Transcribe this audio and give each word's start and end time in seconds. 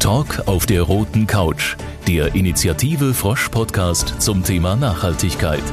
Talk 0.00 0.42
auf 0.46 0.64
der 0.64 0.82
roten 0.82 1.26
Couch, 1.26 1.76
der 2.06 2.36
Initiative 2.36 3.12
Frosch 3.14 3.48
Podcast 3.48 4.22
zum 4.22 4.44
Thema 4.44 4.76
Nachhaltigkeit. 4.76 5.64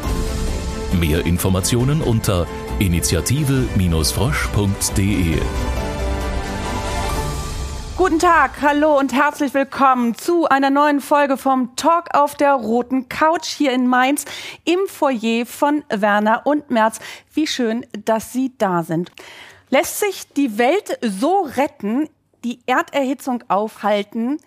Mehr 0.99 1.23
Informationen 1.25 2.01
unter 2.01 2.47
initiative-frosch.de. 2.79 5.37
Guten 7.95 8.19
Tag, 8.19 8.61
hallo 8.61 8.97
und 8.97 9.13
herzlich 9.13 9.53
willkommen 9.53 10.15
zu 10.15 10.49
einer 10.49 10.71
neuen 10.71 11.01
Folge 11.01 11.37
vom 11.37 11.75
Talk 11.75 12.15
auf 12.15 12.33
der 12.35 12.53
roten 12.53 13.09
Couch 13.09 13.47
hier 13.47 13.73
in 13.73 13.85
Mainz 13.87 14.25
im 14.63 14.79
Foyer 14.87 15.45
von 15.45 15.83
Werner 15.89 16.41
und 16.45 16.71
Merz. 16.71 16.99
Wie 17.33 17.45
schön, 17.45 17.85
dass 18.05 18.33
Sie 18.33 18.53
da 18.57 18.81
sind. 18.81 19.11
Lässt 19.69 19.99
sich 19.99 20.23
die 20.35 20.57
Welt 20.57 20.97
so 21.01 21.47
retten, 21.55 22.09
die 22.45 22.59
Erderhitzung 22.67 23.43
aufhalten, 23.47 24.37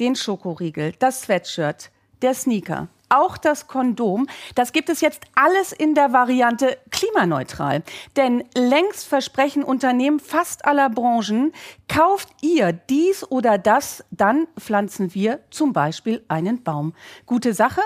den 0.00 0.16
Schokoriegel, 0.16 0.92
das 0.98 1.22
Sweatshirt, 1.22 1.92
der 2.20 2.34
Sneaker, 2.34 2.88
auch 3.08 3.38
das 3.38 3.68
Kondom, 3.68 4.26
das 4.56 4.72
gibt 4.72 4.88
es 4.88 5.00
jetzt 5.00 5.22
alles 5.36 5.70
in 5.70 5.94
der 5.94 6.12
Variante 6.12 6.76
klimaneutral. 6.90 7.84
Denn 8.16 8.42
längst 8.56 9.06
versprechen 9.06 9.62
Unternehmen 9.62 10.18
fast 10.18 10.64
aller 10.64 10.90
Branchen, 10.90 11.52
kauft 11.88 12.28
ihr 12.42 12.72
dies 12.72 13.22
oder 13.30 13.58
das, 13.58 14.04
dann 14.10 14.48
pflanzen 14.58 15.14
wir 15.14 15.38
zum 15.50 15.72
Beispiel 15.72 16.24
einen 16.26 16.64
Baum. 16.64 16.94
Gute 17.26 17.54
Sache? 17.54 17.80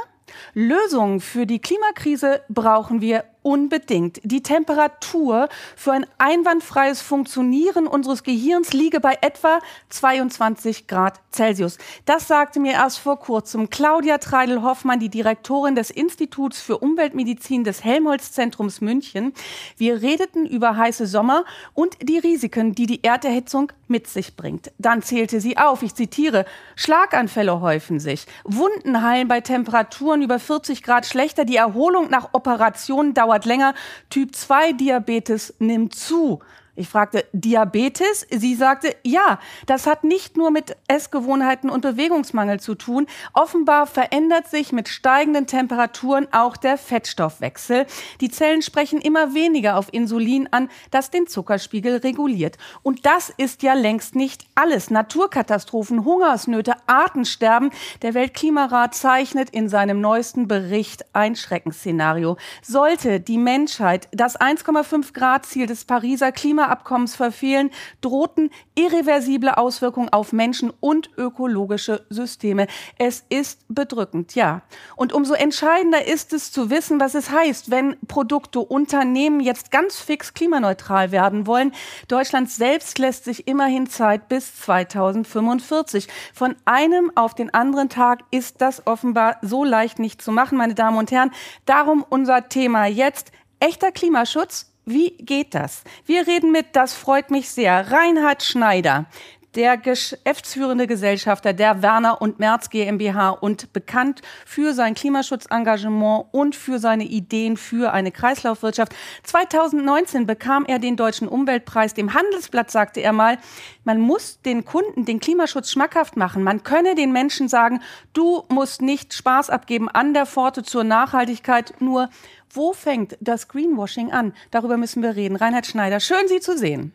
Lösungen 0.55 1.21
für 1.21 1.45
die 1.45 1.59
Klimakrise 1.59 2.41
brauchen 2.49 3.03
wir 3.03 3.25
unbedingt. 3.43 4.21
Die 4.23 4.43
Temperatur 4.43 5.49
für 5.77 5.93
ein 5.93 6.07
einwandfreies 6.19 7.01
Funktionieren 7.01 7.87
unseres 7.87 8.23
Gehirns 8.23 8.73
liege 8.73 9.01
bei 9.01 9.19
etwa 9.21 9.61
22 9.89 10.87
Grad 10.87 11.21
Celsius. 11.33 11.79
Das 12.05 12.29
sagte 12.29 12.61
mir 12.61 12.73
erst 12.73 12.99
vor 12.99 13.19
kurzem 13.19 13.71
Claudia 13.71 14.19
Treidel-Hoffmann, 14.19 15.01
die 15.01 15.09
Direktorin 15.09 15.75
des 15.75 15.91
Instituts 15.91 16.61
für 16.61 16.79
Umweltmedizin 16.79 17.65
des 17.65 17.85
Helmholtz-Zentrums 17.85 18.81
München. 18.81 19.33
Wir 19.77 20.03
redeten 20.03 20.47
über 20.47 20.77
heiße 20.77 21.07
Sommer 21.07 21.45
und 21.75 21.97
die 22.03 22.19
Risiken, 22.19 22.75
die 22.75 22.87
die 22.87 23.03
Erderhitzung 23.03 23.73
mit 23.89 24.07
sich 24.07 24.37
bringt. 24.37 24.71
Dann 24.79 25.03
zählte 25.03 25.41
sie 25.41 25.57
auf, 25.59 25.83
ich 25.83 25.95
zitiere, 25.95 26.45
Schlaganfälle 26.77 27.61
häufen 27.61 27.99
sich, 27.99 28.27
Wunden 28.45 29.03
heilen 29.03 29.29
bei 29.29 29.41
Temperaturen 29.41 30.23
über 30.23 30.39
40 30.39 30.83
Grad 30.83 31.07
schlechter, 31.07 31.45
die 31.45 31.57
Erholung 31.57 32.09
nach 32.11 32.31
Operationen 32.33 33.15
dauert 33.15 33.30
dauert 33.31 33.45
länger. 33.45 33.75
Typ 34.09 34.35
2 34.35 34.73
Diabetes 34.73 35.55
nimmt 35.59 35.95
zu. 35.95 36.41
Ich 36.81 36.89
fragte, 36.89 37.27
Diabetes? 37.35 38.27
Sie 38.31 38.55
sagte, 38.55 38.97
ja, 39.05 39.39
das 39.67 39.87
hat 39.87 40.03
nicht 40.03 40.39
nur 40.39 40.51
mit 40.51 40.79
Essgewohnheiten 40.89 41.69
und 41.69 41.83
Bewegungsmangel 41.83 42.59
zu 42.59 42.75
tun. 42.75 43.07
Offenbar 43.35 43.87
verändert 43.87 44.49
sich 44.49 44.73
mit 44.73 44.89
steigenden 44.89 45.47
Temperaturen 45.47 46.27
auch 46.33 46.57
der 46.57 46.79
Fettstoffwechsel. 46.79 47.85
Die 48.23 48.31
Zellen 48.31 48.63
sprechen 48.63 48.99
immer 48.99 49.35
weniger 49.35 49.77
auf 49.77 49.93
Insulin 49.93 50.49
an, 50.53 50.71
das 50.91 51.11
den 51.11 51.27
Zuckerspiegel 51.27 51.99
reguliert. 51.99 52.57
Und 52.83 53.05
das 53.05 53.29
ist 53.29 53.63
ja 53.63 53.75
längst 53.75 54.15
nicht 54.15 54.47
alles. 54.55 54.89
Naturkatastrophen, 54.89 56.07
Hungersnöte, 56.07 56.77
Artensterben. 56.87 57.73
Der 58.01 58.15
Weltklimarat 58.15 58.95
zeichnet 58.95 59.51
in 59.51 59.69
seinem 59.69 60.01
neuesten 60.01 60.49
Bericht 60.49 61.05
ein 61.13 61.37
Schreckensszenario. 61.37 62.39
Sollte 62.63 63.21
die 63.21 63.37
Menschheit 63.37 64.09
das 64.13 64.41
1,5 64.41 65.13
Grad 65.13 65.45
Ziel 65.45 65.67
des 65.67 65.85
Pariser 65.85 66.33
Klima 66.33 66.70
Klimaabkommens 66.71 67.17
verfehlen, 67.17 67.71
drohten 68.01 68.51
irreversible 68.75 69.57
Auswirkungen 69.57 70.09
auf 70.11 70.33
Menschen 70.33 70.73
und 70.81 71.11
ökologische 71.17 72.07
Systeme. 72.11 72.67
Es 72.99 73.25
ist 73.29 73.65
bedrückend, 73.69 74.35
ja. 74.35 74.63
Und 74.97 75.13
umso 75.13 75.35
entscheidender 75.35 76.07
ist 76.07 76.33
es 76.33 76.53
zu 76.53 76.71
wissen, 76.71 77.01
was 77.01 77.15
es 77.15 77.31
heißt, 77.31 77.71
wenn 77.71 77.97
Produkte, 78.07 78.61
Unternehmen 78.61 79.41
jetzt 79.41 79.71
ganz 79.71 79.99
fix 79.99 80.35
klimaneutral 80.35 81.11
werden 81.11 81.47
wollen. 81.47 81.73
Deutschland 82.09 82.51
selbst 82.51 82.99
lässt 82.99 83.25
sich 83.25 83.49
immerhin 83.49 83.89
Zeit 83.89 84.29
bis 84.29 84.55
2045. 84.61 86.09
Von 86.33 86.55
einem 86.65 87.11
auf 87.17 87.35
den 87.35 87.53
anderen 87.53 87.89
Tag 87.89 88.21
ist 88.31 88.61
das 88.61 88.87
offenbar 88.87 89.39
so 89.43 89.65
leicht 89.65 89.99
nicht 89.99 90.23
zu 90.23 90.31
machen, 90.31 90.57
meine 90.59 90.75
Damen 90.75 90.99
und 90.99 91.11
Herren. 91.11 91.33
Darum 91.67 92.05
unser 92.09 92.49
Thema 92.49 92.87
jetzt. 92.87 93.33
Echter 93.63 93.93
Klimaschutz 93.93 94.70
wie 94.85 95.11
geht 95.11 95.55
das? 95.55 95.85
Wir 96.07 96.27
reden 96.27 96.53
mit, 96.53 96.67
das 96.73 96.95
freut 96.95 97.31
mich 97.31 97.51
sehr, 97.51 97.91
Reinhard 97.91 98.43
Schneider, 98.43 99.07
der 99.55 99.77
geschäftsführende 99.77 100.87
Gesellschafter 100.87 101.53
der 101.53 101.83
Werner 101.83 102.23
und 102.23 102.39
Merz 102.39 102.71
GmbH 102.71 103.31
und 103.31 103.73
bekannt 103.73 104.23
für 104.47 104.75
sein 104.75 104.95
Klimaschutzengagement 104.95 106.27
und 106.31 106.55
für 106.55 106.79
seine 106.79 107.05
Ideen 107.05 107.57
für 107.57 107.93
eine 107.93 108.13
Kreislaufwirtschaft. 108.13 108.95
2019 109.25 110.27
bekam 110.27 110.65
er 110.67 110.79
den 110.79 110.97
Deutschen 110.97 111.27
Umweltpreis. 111.27 111.95
Dem 111.95 112.15
Handelsblatt 112.15 112.71
sagte 112.71 113.01
er 113.01 113.13
mal, 113.13 113.39
man 113.85 114.01
muss 114.01 114.41
den 114.43 114.65
Kunden 114.65 115.05
den 115.05 115.21
Klimaschutz 115.21 115.71
schmackhaft 115.71 116.17
machen. 116.17 116.45
Man 116.45 116.63
könne 116.63 116.95
den 116.95 117.13
Menschen 117.13 117.49
sagen, 117.49 117.81
du 118.13 118.45
musst 118.49 118.83
nicht 118.83 119.15
Spaß 119.15 119.51
abgeben 119.51 119.89
an 119.89 120.15
der 120.15 120.27
Pforte 120.27 120.63
zur 120.63 120.85
Nachhaltigkeit, 120.85 121.75
nur 121.81 122.09
wo 122.53 122.73
fängt 122.73 123.17
das 123.21 123.49
Greenwashing 123.49 124.13
an? 124.13 124.35
Darüber 124.51 124.77
müssen 124.77 125.03
wir 125.03 125.17
reden. 125.17 125.37
Reinhard 125.37 125.67
Schneider, 125.67 126.01
schön 126.01 126.29
Sie 126.29 126.41
zu 126.41 126.57
sehen. 126.57 126.93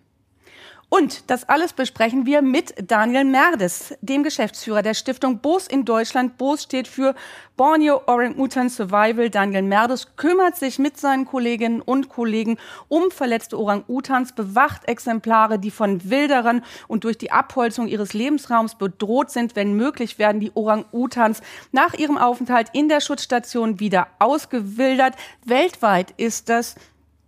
Und 0.96 1.30
das 1.30 1.50
alles 1.50 1.74
besprechen 1.74 2.26
wir 2.26 2.42
mit 2.42 2.74
Daniel 2.90 3.26
Merdes, 3.26 3.96
dem 4.00 4.24
Geschäftsführer 4.24 4.82
der 4.82 4.94
Stiftung 4.94 5.40
BOS 5.40 5.68
in 5.68 5.84
Deutschland. 5.84 6.38
BOS 6.38 6.64
steht 6.64 6.88
für 6.88 7.16
Borneo 7.58 8.04
Orang-Utan 8.08 8.70
Survival. 8.70 9.30
Daniel 9.30 9.64
Merdes 9.64 10.16
kümmert 10.16 10.56
sich 10.56 10.80
mit 10.80 10.96
seinen 10.98 11.26
Kolleginnen 11.26 11.82
und 11.82 12.08
Kollegen 12.08 12.58
um 12.88 13.12
verletzte 13.12 13.60
Orang-Utans, 13.60 14.36
bewacht 14.36 14.88
Exemplare, 14.88 15.60
die 15.60 15.70
von 15.70 16.10
Wilderern 16.10 16.64
und 16.88 17.04
durch 17.04 17.18
die 17.18 17.34
Abholzung 17.34 17.90
ihres 17.90 18.14
Lebensraums 18.14 18.76
bedroht 18.76 19.32
sind. 19.32 19.58
Wenn 19.58 19.76
möglich, 19.76 20.18
werden 20.18 20.40
die 20.40 20.54
Orang-Utans 20.54 21.42
nach 21.74 21.94
ihrem 21.96 22.18
Aufenthalt 22.18 22.70
in 22.72 22.88
der 22.88 23.02
Schutzstation 23.02 23.82
wieder 23.82 24.08
ausgewildert. 24.20 25.16
Weltweit 25.44 26.12
ist 26.16 26.48
das 26.48 26.76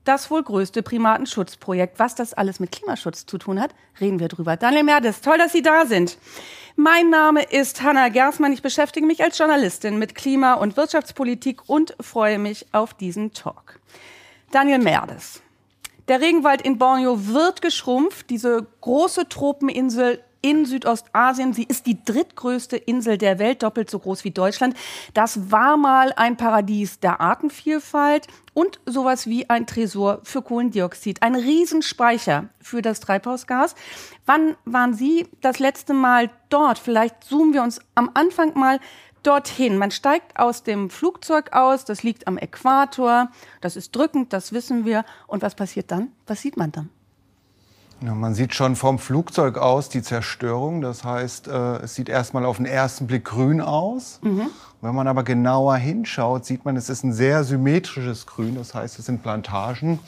das 0.08 0.32
wohl 0.32 0.44
größte 0.44 0.84
Primatenschutzprojekt. 0.84 2.00
Was 2.00 2.16
das 2.16 2.34
alles 2.34 2.60
mit 2.60 2.72
Klimaschutz 2.72 3.26
zu 3.26 3.38
tun 3.38 3.60
hat, 3.60 3.72
reden 4.00 4.20
wir 4.20 4.28
drüber. 4.28 4.58
Daniel 4.58 4.84
Merdes, 4.84 5.22
toll, 5.22 5.38
dass 5.38 5.52
Sie 5.52 5.62
da 5.62 5.86
sind. 5.86 6.18
Mein 6.76 7.10
Name 7.10 7.44
ist 7.44 7.82
Hanna 7.82 8.10
Gersmann. 8.10 8.54
Ich 8.54 8.62
beschäftige 8.62 9.06
mich 9.06 9.24
als 9.24 9.38
Journalistin 9.38 9.98
mit 9.98 10.16
Klima- 10.16 10.54
und 10.54 10.78
Wirtschaftspolitik 10.78 11.68
und 11.68 11.96
freue 12.00 12.40
mich 12.40 12.68
auf 12.72 12.94
diesen 12.94 13.34
Talk. 13.34 13.80
Daniel 14.52 14.80
Merdes. 14.80 15.42
Der 16.08 16.22
Regenwald 16.22 16.62
in 16.62 16.78
Borneo 16.78 17.28
wird 17.28 17.62
geschrumpft. 17.62 18.30
Diese 18.30 18.66
große 18.82 19.28
Tropeninsel 19.28 20.24
in 20.42 20.66
Südostasien. 20.66 21.54
Sie 21.54 21.64
ist 21.64 21.86
die 21.86 22.04
drittgrößte 22.04 22.78
Insel 22.78 23.18
der 23.18 23.40
Welt, 23.40 23.64
doppelt 23.64 23.90
so 23.90 24.00
groß 24.00 24.24
wie 24.24 24.32
Deutschland. 24.32 24.76
Das 25.14 25.52
war 25.52 25.78
mal 25.78 26.14
ein 26.16 26.38
Paradies 26.38 27.00
der 27.00 27.22
Artenvielfalt 27.22 28.28
und 28.54 28.80
sowas 28.86 29.28
wie 29.28 29.50
ein 29.50 29.68
Tresor 29.68 30.22
für 30.24 30.42
Kohlendioxid, 30.42 31.22
ein 31.22 31.36
Riesenspeicher 31.36 32.50
für 32.60 32.82
das 32.82 33.00
Treibhausgas. 33.00 33.76
Wann 34.26 34.56
waren 34.66 34.94
Sie 34.94 35.28
das 35.42 35.60
letzte 35.60 35.94
Mal 35.94 36.30
dort? 36.50 36.80
Vielleicht 36.80 37.24
zoomen 37.24 37.54
wir 37.54 37.64
uns 37.64 37.80
am 37.96 38.12
Anfang 38.14 38.58
mal 38.58 38.80
dorthin. 39.24 39.78
Man 39.78 39.92
steigt 39.92 40.40
aus 40.40 40.64
dem 40.64 40.90
Flugzeug 40.90 41.54
aus, 41.54 41.86
das 41.86 42.04
liegt 42.04 42.28
am 42.28 42.38
Äquator, 42.38 43.30
das 43.62 43.76
ist 43.76 43.96
drückend, 43.96 44.32
das 44.34 44.54
wissen 44.54 44.86
wir. 44.86 45.04
Und 45.28 45.42
was 45.42 45.56
passiert 45.56 45.92
dann? 45.92 46.14
Was 46.26 46.42
sieht 46.42 46.58
man 46.58 46.72
dann? 46.72 46.90
Ja, 48.02 48.14
man 48.14 48.36
sieht 48.36 48.54
schon 48.54 48.76
vom 48.76 49.00
Flugzeug 49.00 49.58
aus 49.58 49.90
die 49.90 50.04
Zerstörung. 50.04 50.82
Das 50.82 51.04
heißt, 51.04 51.48
äh, 51.48 51.78
es 51.78 51.96
sieht 51.96 52.10
erstmal 52.10 52.46
auf 52.46 52.58
den 52.58 52.68
ersten 52.68 53.08
Blick 53.08 53.26
grün 53.26 53.60
aus. 53.60 54.20
Mhm. 54.22 54.52
Wenn 54.82 54.94
man 54.94 55.08
aber 55.08 55.24
genauer 55.24 55.78
hinschaut, 55.78 56.46
sieht 56.46 56.64
man, 56.64 56.78
es 56.78 56.90
ist 56.90 57.04
ein 57.04 57.12
sehr 57.12 57.44
symmetrisches 57.44 58.28
Grün. 58.28 58.56
Das 58.56 58.76
heißt, 58.76 59.00
es 59.00 59.08
sind 59.08 59.24
Plantagen, 59.24 60.00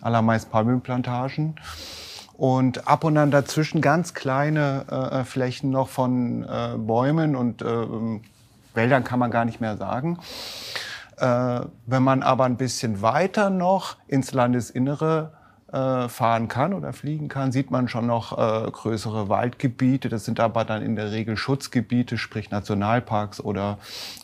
allermeist 0.00 0.50
Palmölplantagen. 0.50 1.56
Und 2.38 2.88
ab 2.88 3.04
und 3.04 3.18
an 3.18 3.30
dazwischen 3.30 3.82
ganz 3.82 4.14
kleine 4.14 4.86
äh, 4.88 5.24
Flächen 5.24 5.70
noch 5.70 5.88
von 5.88 6.44
äh, 6.44 6.76
Bäumen 6.78 7.36
und 7.36 7.60
äh, 7.60 7.86
Wäldern 8.72 9.04
kann 9.04 9.18
man 9.18 9.30
gar 9.30 9.44
nicht 9.44 9.60
mehr 9.60 9.76
sagen. 9.76 10.18
Äh, 11.18 11.60
wenn 11.86 12.02
man 12.02 12.22
aber 12.22 12.44
ein 12.44 12.56
bisschen 12.56 13.02
weiter 13.02 13.50
noch 13.50 13.96
ins 14.08 14.32
Landesinnere 14.32 15.32
fahren 15.74 16.48
kann 16.48 16.72
oder 16.72 16.92
fliegen 16.92 17.28
kann, 17.28 17.50
sieht 17.50 17.70
man 17.70 17.88
schon 17.88 18.06
noch 18.06 18.32
äh, 18.32 18.70
größere 18.70 19.28
Waldgebiete. 19.28 20.08
Das 20.08 20.24
sind 20.24 20.38
aber 20.38 20.64
dann 20.64 20.82
in 20.82 20.94
der 20.94 21.10
Regel 21.10 21.36
Schutzgebiete, 21.36 22.16
sprich 22.16 22.50
Nationalparks 22.50 23.40
oder 23.40 23.78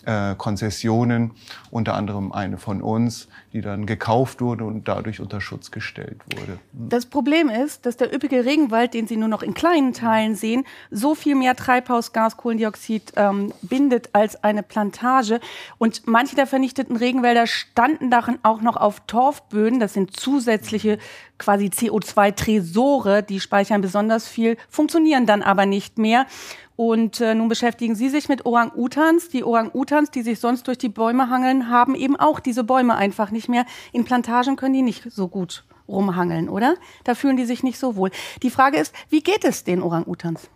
äh, 0.04 0.34
Konzessionen, 0.36 1.32
unter 1.70 1.94
anderem 1.94 2.32
eine 2.32 2.58
von 2.58 2.82
uns, 2.82 3.28
die 3.52 3.60
dann 3.62 3.86
gekauft 3.86 4.40
wurde 4.40 4.64
und 4.64 4.86
dadurch 4.86 5.20
unter 5.20 5.40
Schutz 5.40 5.70
gestellt 5.70 6.20
wurde. 6.36 6.58
Das 6.72 7.06
Problem 7.06 7.48
ist, 7.48 7.84
dass 7.84 7.96
der 7.96 8.14
üppige 8.14 8.44
Regenwald, 8.44 8.94
den 8.94 9.08
Sie 9.08 9.16
nur 9.16 9.28
noch 9.28 9.42
in 9.42 9.54
kleinen 9.54 9.92
Teilen 9.92 10.36
sehen, 10.36 10.64
so 10.90 11.14
viel 11.14 11.34
mehr 11.34 11.56
Treibhausgas, 11.56 12.36
Kohlendioxid 12.36 13.12
ähm, 13.16 13.52
bindet 13.62 14.10
als 14.12 14.42
eine 14.44 14.62
Plantage. 14.62 15.40
Und 15.78 16.06
manche 16.06 16.36
der 16.36 16.46
vernichteten 16.46 16.96
Regenwälder 16.96 17.46
standen 17.46 18.10
darin 18.10 18.38
auch 18.42 18.60
noch 18.60 18.76
auf 18.76 19.00
Torfböden. 19.06 19.80
Das 19.80 19.94
sind 19.94 20.16
zusätzliche 20.16 20.98
quasi 21.40 21.66
CO2-Tresore, 21.66 23.22
die 23.22 23.40
speichern 23.40 23.80
besonders 23.80 24.28
viel, 24.28 24.56
funktionieren 24.68 25.26
dann 25.26 25.42
aber 25.42 25.66
nicht 25.66 25.98
mehr. 25.98 26.26
Und 26.76 27.20
äh, 27.20 27.34
nun 27.34 27.48
beschäftigen 27.48 27.94
Sie 27.94 28.08
sich 28.08 28.28
mit 28.28 28.46
Orang-Utans. 28.46 29.28
Die 29.28 29.42
Orang-Utans, 29.44 30.12
die 30.12 30.22
sich 30.22 30.38
sonst 30.38 30.68
durch 30.68 30.78
die 30.78 30.88
Bäume 30.88 31.28
hangeln, 31.28 31.68
haben 31.68 31.94
eben 31.94 32.16
auch 32.16 32.40
diese 32.40 32.64
Bäume 32.64 32.96
einfach 32.96 33.32
nicht 33.32 33.48
mehr. 33.48 33.66
In 33.92 34.04
Plantagen 34.04 34.56
können 34.56 34.74
die 34.74 34.82
nicht 34.82 35.10
so 35.10 35.28
gut 35.28 35.64
rumhangeln, 35.88 36.48
oder? 36.48 36.76
Da 37.04 37.14
fühlen 37.14 37.36
die 37.36 37.44
sich 37.44 37.62
nicht 37.62 37.78
so 37.78 37.96
wohl. 37.96 38.10
Die 38.42 38.50
Frage 38.50 38.78
ist, 38.78 38.94
wie 39.08 39.22
geht 39.22 39.44
es 39.44 39.64
den 39.64 39.82
Orang-Utans? 39.82 40.48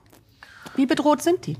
Wie 0.76 0.86
bedroht 0.86 1.22
sind 1.22 1.46
die? 1.46 1.56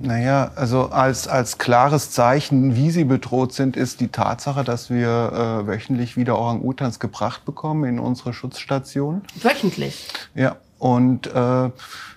Naja, 0.00 0.50
also 0.56 0.90
als, 0.90 1.28
als 1.28 1.58
klares 1.58 2.10
Zeichen, 2.10 2.74
wie 2.74 2.90
sie 2.90 3.04
bedroht 3.04 3.52
sind, 3.52 3.76
ist 3.76 4.00
die 4.00 4.08
Tatsache, 4.08 4.64
dass 4.64 4.90
wir 4.90 5.08
äh, 5.08 5.66
wöchentlich 5.66 6.16
wieder 6.16 6.38
Orang-Utans 6.38 6.98
gebracht 6.98 7.44
bekommen 7.44 7.84
in 7.84 7.98
unsere 7.98 8.32
Schutzstation. 8.32 9.22
Wöchentlich? 9.40 10.08
Ja, 10.34 10.56
und 10.78 11.28
äh, 11.28 11.70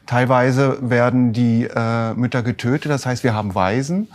teilweise 0.05 0.77
werden 0.81 1.33
die 1.33 1.65
äh, 1.65 2.13
Mütter 2.15 2.41
getötet. 2.41 2.91
Das 2.91 3.05
heißt, 3.05 3.23
wir 3.23 3.33
haben 3.33 3.53
Waisen, 3.53 4.07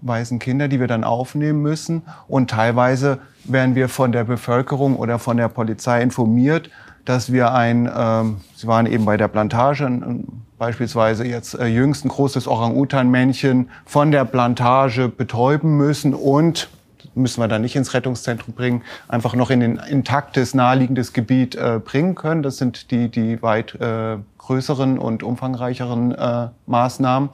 Waisenkinder, 0.00 0.68
die 0.68 0.80
wir 0.80 0.88
dann 0.88 1.04
aufnehmen 1.04 1.60
müssen. 1.60 2.02
Und 2.28 2.50
teilweise 2.50 3.18
werden 3.44 3.74
wir 3.74 3.88
von 3.88 4.12
der 4.12 4.24
Bevölkerung 4.24 4.96
oder 4.96 5.18
von 5.18 5.36
der 5.36 5.48
Polizei 5.48 6.02
informiert, 6.02 6.70
dass 7.04 7.32
wir 7.32 7.52
ein, 7.52 7.90
ähm, 7.94 8.40
Sie 8.56 8.66
waren 8.66 8.86
eben 8.86 9.04
bei 9.04 9.16
der 9.16 9.28
Plantage, 9.28 9.86
ein, 9.86 10.26
beispielsweise 10.62 11.26
jetzt 11.26 11.54
äh, 11.54 11.66
jüngst 11.66 12.04
ein 12.04 12.08
großes 12.08 12.46
Orang-Utan-Männchen 12.46 13.68
von 13.84 14.12
der 14.12 14.24
Plantage 14.24 15.08
betäuben 15.08 15.76
müssen 15.76 16.14
und 16.14 16.68
müssen 17.16 17.40
wir 17.40 17.48
dann 17.48 17.62
nicht 17.62 17.74
ins 17.74 17.94
Rettungszentrum 17.94 18.54
bringen, 18.54 18.82
einfach 19.08 19.34
noch 19.34 19.50
in 19.50 19.60
ein 19.60 19.76
intaktes, 19.78 20.54
naheliegendes 20.54 21.12
Gebiet 21.12 21.56
äh, 21.56 21.80
bringen 21.84 22.14
können. 22.14 22.44
Das 22.44 22.58
sind 22.58 22.92
die, 22.92 23.08
die 23.08 23.42
weit 23.42 23.74
äh, 23.74 24.18
größeren 24.38 25.00
und 25.00 25.24
umfangreicheren 25.24 26.12
äh, 26.12 26.48
Maßnahmen. 26.66 27.30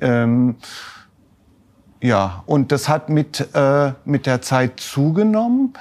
Ähm, 0.00 0.54
ja, 2.00 2.44
und 2.46 2.70
das 2.70 2.88
hat 2.88 3.08
mit, 3.08 3.48
äh, 3.52 3.94
mit 4.04 4.26
der 4.26 4.42
Zeit 4.42 4.78
zugenommen. 4.78 5.72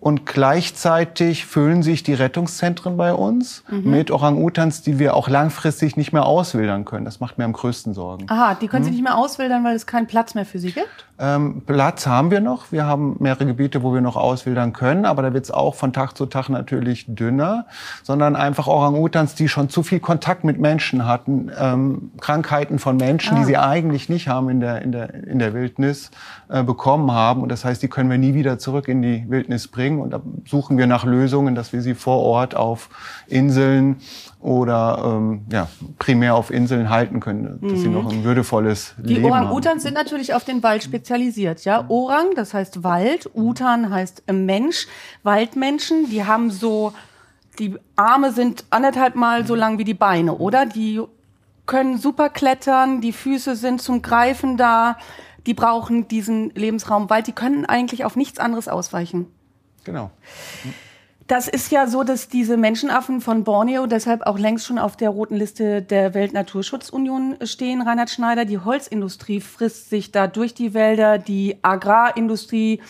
Und 0.00 0.26
gleichzeitig 0.26 1.44
füllen 1.44 1.82
sich 1.82 2.04
die 2.04 2.14
Rettungszentren 2.14 2.96
bei 2.96 3.12
uns 3.12 3.64
mhm. 3.68 3.90
mit 3.90 4.10
Orang-Utans, 4.12 4.82
die 4.82 5.00
wir 5.00 5.14
auch 5.14 5.28
langfristig 5.28 5.96
nicht 5.96 6.12
mehr 6.12 6.24
auswildern 6.24 6.84
können. 6.84 7.04
Das 7.04 7.18
macht 7.18 7.36
mir 7.36 7.44
am 7.44 7.52
größten 7.52 7.94
Sorgen. 7.94 8.26
Aha, 8.28 8.54
die 8.54 8.68
können 8.68 8.82
mhm. 8.82 8.86
Sie 8.86 8.92
nicht 8.92 9.02
mehr 9.02 9.16
auswildern, 9.16 9.64
weil 9.64 9.74
es 9.74 9.86
keinen 9.86 10.06
Platz 10.06 10.34
mehr 10.34 10.44
für 10.44 10.60
Sie 10.60 10.70
gibt? 10.70 11.06
Ähm, 11.20 11.62
Platz 11.66 12.06
haben 12.06 12.30
wir 12.30 12.40
noch. 12.40 12.70
Wir 12.70 12.86
haben 12.86 13.16
mehrere 13.18 13.46
Gebiete, 13.46 13.82
wo 13.82 13.92
wir 13.92 14.00
noch 14.00 14.14
auswildern 14.14 14.72
können, 14.72 15.04
aber 15.04 15.22
da 15.22 15.34
wird 15.34 15.44
es 15.44 15.50
auch 15.50 15.74
von 15.74 15.92
Tag 15.92 16.16
zu 16.16 16.26
Tag 16.26 16.48
natürlich 16.48 17.06
dünner, 17.08 17.66
sondern 18.04 18.36
einfach 18.36 18.68
Orang-Utans, 18.68 19.34
die 19.34 19.48
schon 19.48 19.68
zu 19.68 19.82
viel 19.82 19.98
Kontakt 19.98 20.44
mit 20.44 20.60
Menschen 20.60 21.06
hatten, 21.06 21.50
ähm, 21.58 22.12
Krankheiten 22.20 22.78
von 22.78 22.96
Menschen, 22.96 23.36
ah. 23.36 23.40
die 23.40 23.46
sie 23.46 23.56
eigentlich 23.56 24.08
nicht 24.08 24.28
haben 24.28 24.48
in 24.48 24.60
der, 24.60 24.82
in 24.82 24.92
der, 24.92 25.12
in 25.12 25.40
der 25.40 25.54
Wildnis, 25.54 26.12
äh, 26.48 26.62
bekommen 26.62 27.10
haben. 27.10 27.42
Und 27.42 27.48
das 27.48 27.64
heißt, 27.64 27.82
die 27.82 27.88
können 27.88 28.10
wir 28.10 28.18
nie 28.18 28.34
wieder 28.34 28.58
zurück 28.58 28.86
in 28.86 29.02
die 29.02 29.24
Wildnis 29.28 29.66
bringen. 29.66 29.87
Und 29.96 30.10
da 30.10 30.20
suchen 30.46 30.76
wir 30.76 30.86
nach 30.86 31.04
Lösungen, 31.04 31.54
dass 31.54 31.72
wir 31.72 31.80
sie 31.80 31.94
vor 31.94 32.18
Ort 32.18 32.54
auf 32.54 32.90
Inseln 33.26 33.96
oder 34.40 35.02
ähm, 35.04 35.46
ja, 35.50 35.68
primär 35.98 36.34
auf 36.34 36.50
Inseln 36.50 36.90
halten 36.90 37.20
können, 37.20 37.58
dass 37.62 37.72
mhm. 37.72 37.76
sie 37.76 37.88
noch 37.88 38.12
ein 38.12 38.24
würdevolles 38.24 38.94
die 38.98 39.14
Leben 39.14 39.32
haben. 39.32 39.42
Die 39.42 39.46
Orang-Utans 39.46 39.82
sind 39.82 39.94
natürlich 39.94 40.34
auf 40.34 40.44
den 40.44 40.62
Wald 40.62 40.82
spezialisiert. 40.82 41.64
Ja? 41.64 41.84
Orang, 41.88 42.34
das 42.36 42.54
heißt 42.54 42.84
Wald, 42.84 43.30
Utan 43.34 43.90
heißt 43.90 44.24
Mensch, 44.30 44.86
Waldmenschen, 45.22 46.10
die 46.10 46.24
haben 46.24 46.50
so, 46.50 46.92
die 47.58 47.74
Arme 47.96 48.32
sind 48.32 48.64
anderthalb 48.70 49.14
Mal 49.16 49.46
so 49.46 49.54
lang 49.54 49.78
wie 49.78 49.84
die 49.84 49.94
Beine, 49.94 50.34
oder? 50.34 50.66
Die 50.66 51.00
können 51.66 51.98
super 51.98 52.28
klettern, 52.28 53.00
die 53.00 53.12
Füße 53.12 53.56
sind 53.56 53.80
zum 53.82 54.02
Greifen 54.02 54.56
da, 54.56 54.96
die 55.46 55.54
brauchen 55.54 56.08
diesen 56.08 56.50
Lebensraum 56.50 57.08
Wald, 57.10 57.26
die 57.26 57.32
können 57.32 57.64
eigentlich 57.64 58.04
auf 58.04 58.16
nichts 58.16 58.38
anderes 58.38 58.68
ausweichen. 58.68 59.26
Genau. 59.88 60.10
Das 61.28 61.48
ist 61.48 61.72
ja 61.72 61.86
so, 61.86 62.04
dass 62.04 62.28
diese 62.28 62.58
Menschenaffen 62.58 63.22
von 63.22 63.42
Borneo 63.42 63.86
deshalb 63.86 64.26
auch 64.26 64.38
längst 64.38 64.66
schon 64.66 64.78
auf 64.78 64.98
der 64.98 65.08
roten 65.08 65.34
Liste 65.34 65.80
der 65.80 66.12
Weltnaturschutzunion 66.12 67.36
stehen, 67.44 67.80
Reinhard 67.80 68.10
Schneider. 68.10 68.44
Die 68.44 68.58
Holzindustrie 68.58 69.40
frisst 69.40 69.88
sich 69.88 70.12
da 70.12 70.26
durch 70.26 70.52
die 70.52 70.74
Wälder, 70.74 71.16
die 71.16 71.56
Agrarindustrie 71.62 72.82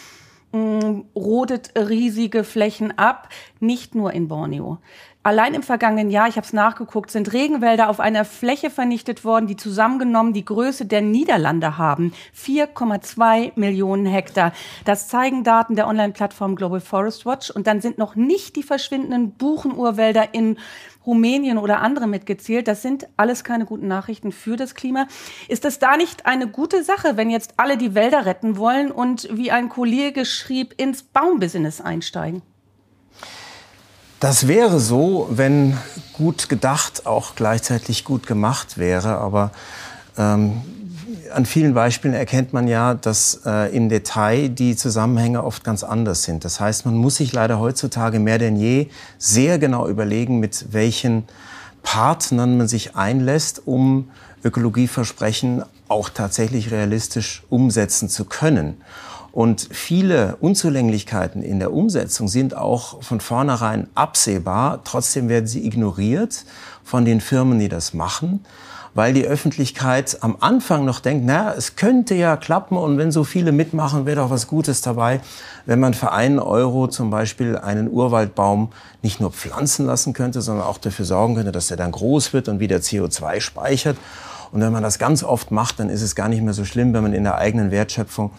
mh, 0.51 0.59
mm, 0.59 1.05
rodet 1.15 1.71
riesige 1.79 2.43
Flächen 2.43 2.99
ab, 2.99 3.29
nicht 3.61 3.95
nur 3.95 4.13
in 4.13 4.27
Borneo. 4.27 4.79
Allein 5.25 5.53
im 5.53 5.65
vergangenen 5.65 6.11
Jahr, 6.11 6.29
ich 6.29 6.37
habe 6.37 6.47
es 6.47 6.53
nachgeguckt, 6.53 7.11
sind 7.11 7.33
Regenwälder 7.33 7.91
auf 7.91 7.99
einer 7.99 8.25
Fläche 8.25 8.71
vernichtet 8.71 9.25
worden, 9.25 9.49
die 9.49 9.57
zusammengenommen 9.57 10.33
die 10.33 10.45
Größe 10.45 10.87
der 10.87 11.03
Niederlande 11.03 11.77
haben. 11.77 12.13
4,2 12.37 13.53
Millionen 13.57 14.07
Hektar. 14.07 14.53
Das 14.85 15.09
zeigen 15.09 15.43
Daten 15.43 15.75
der 15.75 15.89
Online-Plattform 15.89 16.55
Global 16.55 16.81
Forest 16.81 17.27
Watch. 17.27 17.51
Und 17.51 17.67
dann 17.67 17.81
sind 17.81 17.99
noch 17.99 18.15
nicht 18.15 18.55
die 18.55 18.63
verschwindenden 18.63 19.33
Buchenurwälder 19.33 20.33
in 20.35 20.57
Rumänien 21.05 21.59
oder 21.59 21.81
andere 21.81 22.07
mitgezählt. 22.07 22.69
Das 22.69 22.83
sind 22.83 23.09
alles 23.17 23.43
keine 23.43 23.65
guten 23.65 23.89
Nachrichten 23.89 24.31
für 24.31 24.57
das 24.57 24.77
Klima. 24.77 25.09
Ist 25.49 25.65
das 25.65 25.81
da 25.81 25.97
nicht 25.97 26.27
eine 26.27 26.47
gute 26.47 26.85
Sache, 26.85 27.17
wenn 27.17 27.29
jetzt 27.29 27.55
alle 27.57 27.77
die 27.77 27.97
Wälder 27.97 28.25
retten 28.25 28.57
wollen 28.57 28.93
und 28.93 29.29
wie 29.33 29.51
ein 29.51 29.69
Kollege 29.69 30.25
schrieb, 30.25 30.75
ins 30.81 31.03
Baumbusiness 31.03 31.81
einsteigen? 31.81 32.43
Das 34.21 34.49
wäre 34.49 34.81
so, 34.81 35.29
wenn 35.31 35.79
gut 36.13 36.49
gedacht 36.49 37.07
auch 37.07 37.37
gleichzeitig 37.37 38.05
gut 38.05 38.27
gemacht 38.27 38.77
wäre. 38.77 39.19
Aber 39.19 39.53
ähm, 40.17 40.61
an 41.33 41.47
vielen 41.47 41.73
Beispielen 41.73 42.15
erkennt 42.15 42.53
man 42.53 42.67
ja, 42.67 42.95
dass 42.95 43.43
äh, 43.47 43.75
im 43.77 43.89
Detail 43.89 44.49
die 44.49 44.75
Zusammenhänge 44.75 45.45
oft 45.45 45.63
ganz 45.63 45.85
anders 45.85 46.25
sind. 46.25 46.45
Das 46.45 46.59
heißt, 46.59 46.85
man 46.85 46.97
muss 46.97 47.17
sich 47.17 47.33
leider 47.33 47.61
heutzutage 47.61 48.19
mehr 48.19 48.39
denn 48.39 48.57
je 48.57 48.89
sehr 49.19 49.61
genau 49.61 49.87
überlegen, 49.87 50.41
mit 50.41 50.73
welchen 50.73 51.25
Partnern 51.85 52.59
man 52.59 52.67
sich 52.67 52.97
einlässt, 52.97 53.63
um 53.67 54.11
Ökologieversprechen 54.43 55.63
auch 55.87 56.11
tatsächlich 56.11 56.73
realistisch 56.73 57.45
umsetzen 57.51 58.09
zu 58.09 58.25
können. 58.25 58.79
Und 59.39 59.69
viele 59.71 60.35
Unzulänglichkeiten 60.41 61.43
in 61.43 61.61
der 61.61 61.73
Umsetzung 61.73 62.27
sind 62.27 62.57
auch 62.57 63.01
von 63.05 63.21
vornherein 63.21 63.87
absehbar. 63.95 64.81
Trotzdem 64.83 65.29
werden 65.29 65.47
sie 65.47 65.65
ignoriert 65.65 66.45
von 66.83 67.05
den 67.05 67.21
Firmen, 67.21 67.61
die 67.61 67.69
das 67.69 67.95
machen, 67.95 68.45
weil 68.95 69.13
die 69.13 69.25
Öffentlichkeit 69.25 70.19
am 70.23 70.39
Anfang 70.41 70.85
noch 70.85 70.99
denkt, 70.99 71.25
na, 71.25 71.55
es 71.55 71.77
könnte 71.77 72.17
ja 72.17 72.37
klappen 72.37 72.77
und 72.77 72.99
wenn 72.99 73.13
so 73.13 73.23
viele 73.23 73.53
mitmachen, 73.53 74.07
wäre 74.07 74.23
doch 74.23 74.31
was 74.31 74.49
Gutes 74.49 74.81
dabei, 74.81 75.21
wenn 75.67 75.79
man 75.79 75.95
für 75.95 76.11
einen 76.11 76.41
Euro 76.41 76.89
zum 76.89 77.11
Beispiel 77.11 77.57
einen 77.57 77.89
Urwaldbaum 77.89 78.71
nicht 79.03 79.21
nur 79.21 79.31
pflanzen 79.31 79.87
lassen 79.87 80.15
könnte, 80.15 80.43
sondern 80.43 80.67
auch 80.67 80.79
dafür 80.79 81.05
sorgen 81.05 81.37
könnte, 81.37 81.53
dass 81.53 81.71
er 81.71 81.77
dann 81.77 81.93
groß 81.93 82.33
wird 82.33 82.49
und 82.49 82.59
wieder 82.59 82.79
CO2 82.79 83.41
speichert. 83.41 83.99
Und 84.51 84.63
wenn 84.63 84.73
man 84.73 84.83
das 84.83 84.99
ganz 84.99 85.23
oft 85.23 85.53
macht, 85.53 85.79
dann 85.79 85.91
ist 85.91 86.03
es 86.03 86.17
gar 86.17 86.29
nicht 86.29 86.43
mehr 86.43 86.55
so 86.55 86.65
schlimm, 86.65 86.93
wenn 86.93 87.05
man 87.05 87.13
in 87.13 87.23
der 87.23 87.37
eigenen 87.37 87.71
Wertschöpfung 87.71 88.33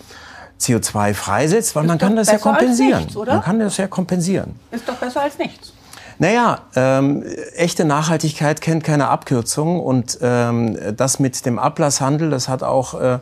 CO2 0.59 1.13
freisetzt, 1.13 1.75
weil 1.75 1.83
ist 1.83 1.87
man 1.87 1.97
kann 1.97 2.15
das 2.15 2.31
ja 2.31 2.37
kompensieren. 2.37 3.03
Nichts, 3.05 3.15
man 3.15 3.41
kann 3.41 3.59
das 3.59 3.77
ja 3.77 3.87
kompensieren. 3.87 4.59
Ist 4.71 4.87
doch 4.87 4.95
besser 4.95 5.21
als 5.21 5.37
nichts. 5.37 5.73
Naja, 6.21 6.59
ähm, 6.75 7.23
echte 7.55 7.85
Nachhaltigkeit 7.85 8.59
kennt 8.59 8.83
keine 8.83 9.07
Abkürzung 9.07 9.79
und 9.79 10.17
ähm, 10.21 10.77
das 10.97 11.19
mit 11.19 11.45
dem 11.45 11.57
Ablasshandel, 11.57 12.29
das 12.29 12.49
hat 12.49 12.61
auch 12.61 12.99
äh, 12.99 13.19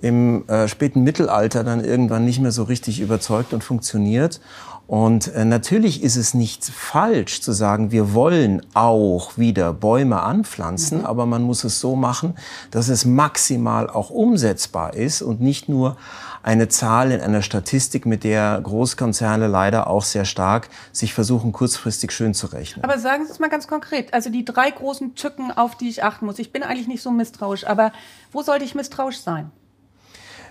im 0.00 0.48
äh, 0.48 0.68
späten 0.68 1.02
Mittelalter 1.02 1.64
dann 1.64 1.84
irgendwann 1.84 2.24
nicht 2.24 2.40
mehr 2.40 2.52
so 2.52 2.62
richtig 2.64 3.00
überzeugt 3.00 3.52
und 3.52 3.64
funktioniert. 3.64 4.40
Und 4.88 5.34
äh, 5.34 5.44
natürlich 5.44 6.02
ist 6.02 6.16
es 6.16 6.32
nicht 6.32 6.64
falsch 6.64 7.42
zu 7.42 7.52
sagen, 7.52 7.90
wir 7.90 8.14
wollen 8.14 8.62
auch 8.72 9.36
wieder 9.36 9.74
Bäume 9.74 10.22
anpflanzen, 10.22 11.00
mhm. 11.00 11.04
aber 11.04 11.26
man 11.26 11.42
muss 11.42 11.62
es 11.64 11.78
so 11.78 11.94
machen, 11.94 12.34
dass 12.70 12.88
es 12.88 13.04
maximal 13.04 13.90
auch 13.90 14.08
umsetzbar 14.08 14.94
ist 14.94 15.20
und 15.20 15.42
nicht 15.42 15.68
nur 15.68 15.98
eine 16.42 16.68
Zahl 16.68 17.12
in 17.12 17.20
einer 17.20 17.42
Statistik, 17.42 18.06
mit 18.06 18.24
der 18.24 18.58
Großkonzerne 18.62 19.46
leider 19.46 19.88
auch 19.88 20.04
sehr 20.04 20.24
stark 20.24 20.70
sich 20.90 21.12
versuchen, 21.12 21.52
kurzfristig 21.52 22.10
schön 22.10 22.32
zu 22.32 22.46
rechnen. 22.46 22.82
Aber 22.82 22.98
sagen 22.98 23.26
Sie 23.26 23.32
es 23.32 23.38
mal 23.38 23.50
ganz 23.50 23.68
konkret. 23.68 24.14
Also 24.14 24.30
die 24.30 24.46
drei 24.46 24.70
großen 24.70 25.14
Tücken, 25.14 25.50
auf 25.50 25.76
die 25.76 25.90
ich 25.90 26.02
achten 26.02 26.24
muss. 26.24 26.38
Ich 26.38 26.50
bin 26.50 26.62
eigentlich 26.62 26.88
nicht 26.88 27.02
so 27.02 27.10
misstrauisch, 27.10 27.66
aber 27.66 27.92
wo 28.32 28.40
sollte 28.40 28.64
ich 28.64 28.74
misstrauisch 28.74 29.18
sein? 29.18 29.50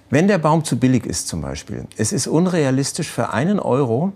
Wenn 0.10 0.28
der 0.28 0.38
Baum 0.38 0.64
zu 0.64 0.80
billig 0.80 1.06
ist 1.06 1.28
zum 1.28 1.42
Beispiel, 1.42 1.86
es 1.98 2.14
ist 2.14 2.28
unrealistisch 2.28 3.10
für 3.10 3.32
einen 3.32 3.60
Euro 3.60 4.14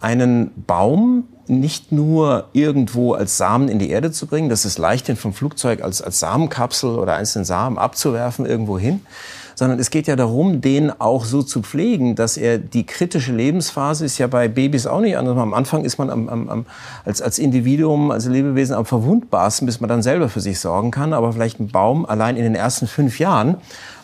einen 0.00 0.50
Baum 0.66 1.24
nicht 1.46 1.92
nur 1.92 2.48
irgendwo 2.52 3.12
als 3.12 3.36
Samen 3.36 3.68
in 3.68 3.78
die 3.78 3.90
Erde 3.90 4.10
zu 4.10 4.26
bringen, 4.26 4.48
das 4.48 4.64
ist 4.64 4.78
leicht, 4.78 5.08
den 5.08 5.16
vom 5.16 5.32
Flugzeug 5.32 5.82
als, 5.82 6.02
als 6.02 6.20
Samenkapsel 6.20 6.98
oder 6.98 7.14
einzelnen 7.14 7.44
Samen 7.44 7.78
abzuwerfen 7.78 8.46
irgendwo 8.46 8.78
hin, 8.78 9.02
sondern 9.54 9.78
es 9.78 9.90
geht 9.90 10.06
ja 10.06 10.16
darum, 10.16 10.60
den 10.60 10.90
auch 11.00 11.24
so 11.24 11.42
zu 11.42 11.62
pflegen, 11.62 12.14
dass 12.14 12.36
er 12.36 12.58
die 12.58 12.84
kritische 12.84 13.32
Lebensphase 13.32 14.04
ist 14.04 14.18
ja 14.18 14.26
bei 14.26 14.48
Babys 14.48 14.86
auch 14.86 15.00
nicht 15.00 15.16
anders. 15.16 15.36
Am 15.38 15.54
Anfang 15.54 15.84
ist 15.84 15.98
man 15.98 16.10
am, 16.10 16.28
am, 16.28 16.48
am, 16.48 16.66
als, 17.04 17.22
als 17.22 17.38
Individuum, 17.38 18.10
als 18.10 18.26
Lebewesen 18.26 18.74
am 18.74 18.84
verwundbarsten, 18.84 19.64
bis 19.64 19.80
man 19.80 19.88
dann 19.88 20.02
selber 20.02 20.28
für 20.28 20.40
sich 20.40 20.60
sorgen 20.60 20.90
kann. 20.90 21.14
Aber 21.14 21.32
vielleicht 21.32 21.58
ein 21.58 21.68
Baum 21.68 22.04
allein 22.04 22.36
in 22.36 22.42
den 22.42 22.54
ersten 22.54 22.86
fünf 22.86 23.18
Jahren 23.18 23.56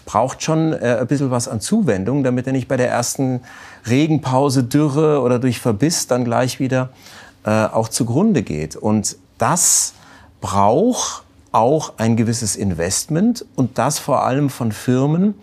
braucht 0.05 0.43
schon 0.43 0.73
äh, 0.73 0.99
ein 1.01 1.07
bisschen 1.07 1.31
was 1.31 1.49
an 1.49 1.61
Zuwendung, 1.61 2.25
damit 2.25 2.47
er 2.47 2.53
nicht 2.53 2.69
bei 2.69 2.77
der 2.77 2.91
ersten 2.91 3.41
Regenpause, 3.89 4.65
Dürre 4.65 5.21
oder 5.21 5.39
durch 5.39 5.61
Verbiss 5.61 6.07
dann 6.07 6.25
gleich 6.25 6.61
wieder 6.61 6.91
äh, 7.45 7.51
auch 7.51 7.89
zugrunde 7.89 8.43
geht. 8.43 8.77
Und 8.77 9.17
das 9.39 9.95
braucht 10.41 11.25
auch 11.53 11.95
ein 11.99 12.17
gewisses 12.17 12.57
Investment 12.57 13.45
und 13.57 13.79
das 13.79 13.99
vor 13.99 14.25
allem 14.25 14.51
von 14.51 14.73
Firmen, 14.73 15.35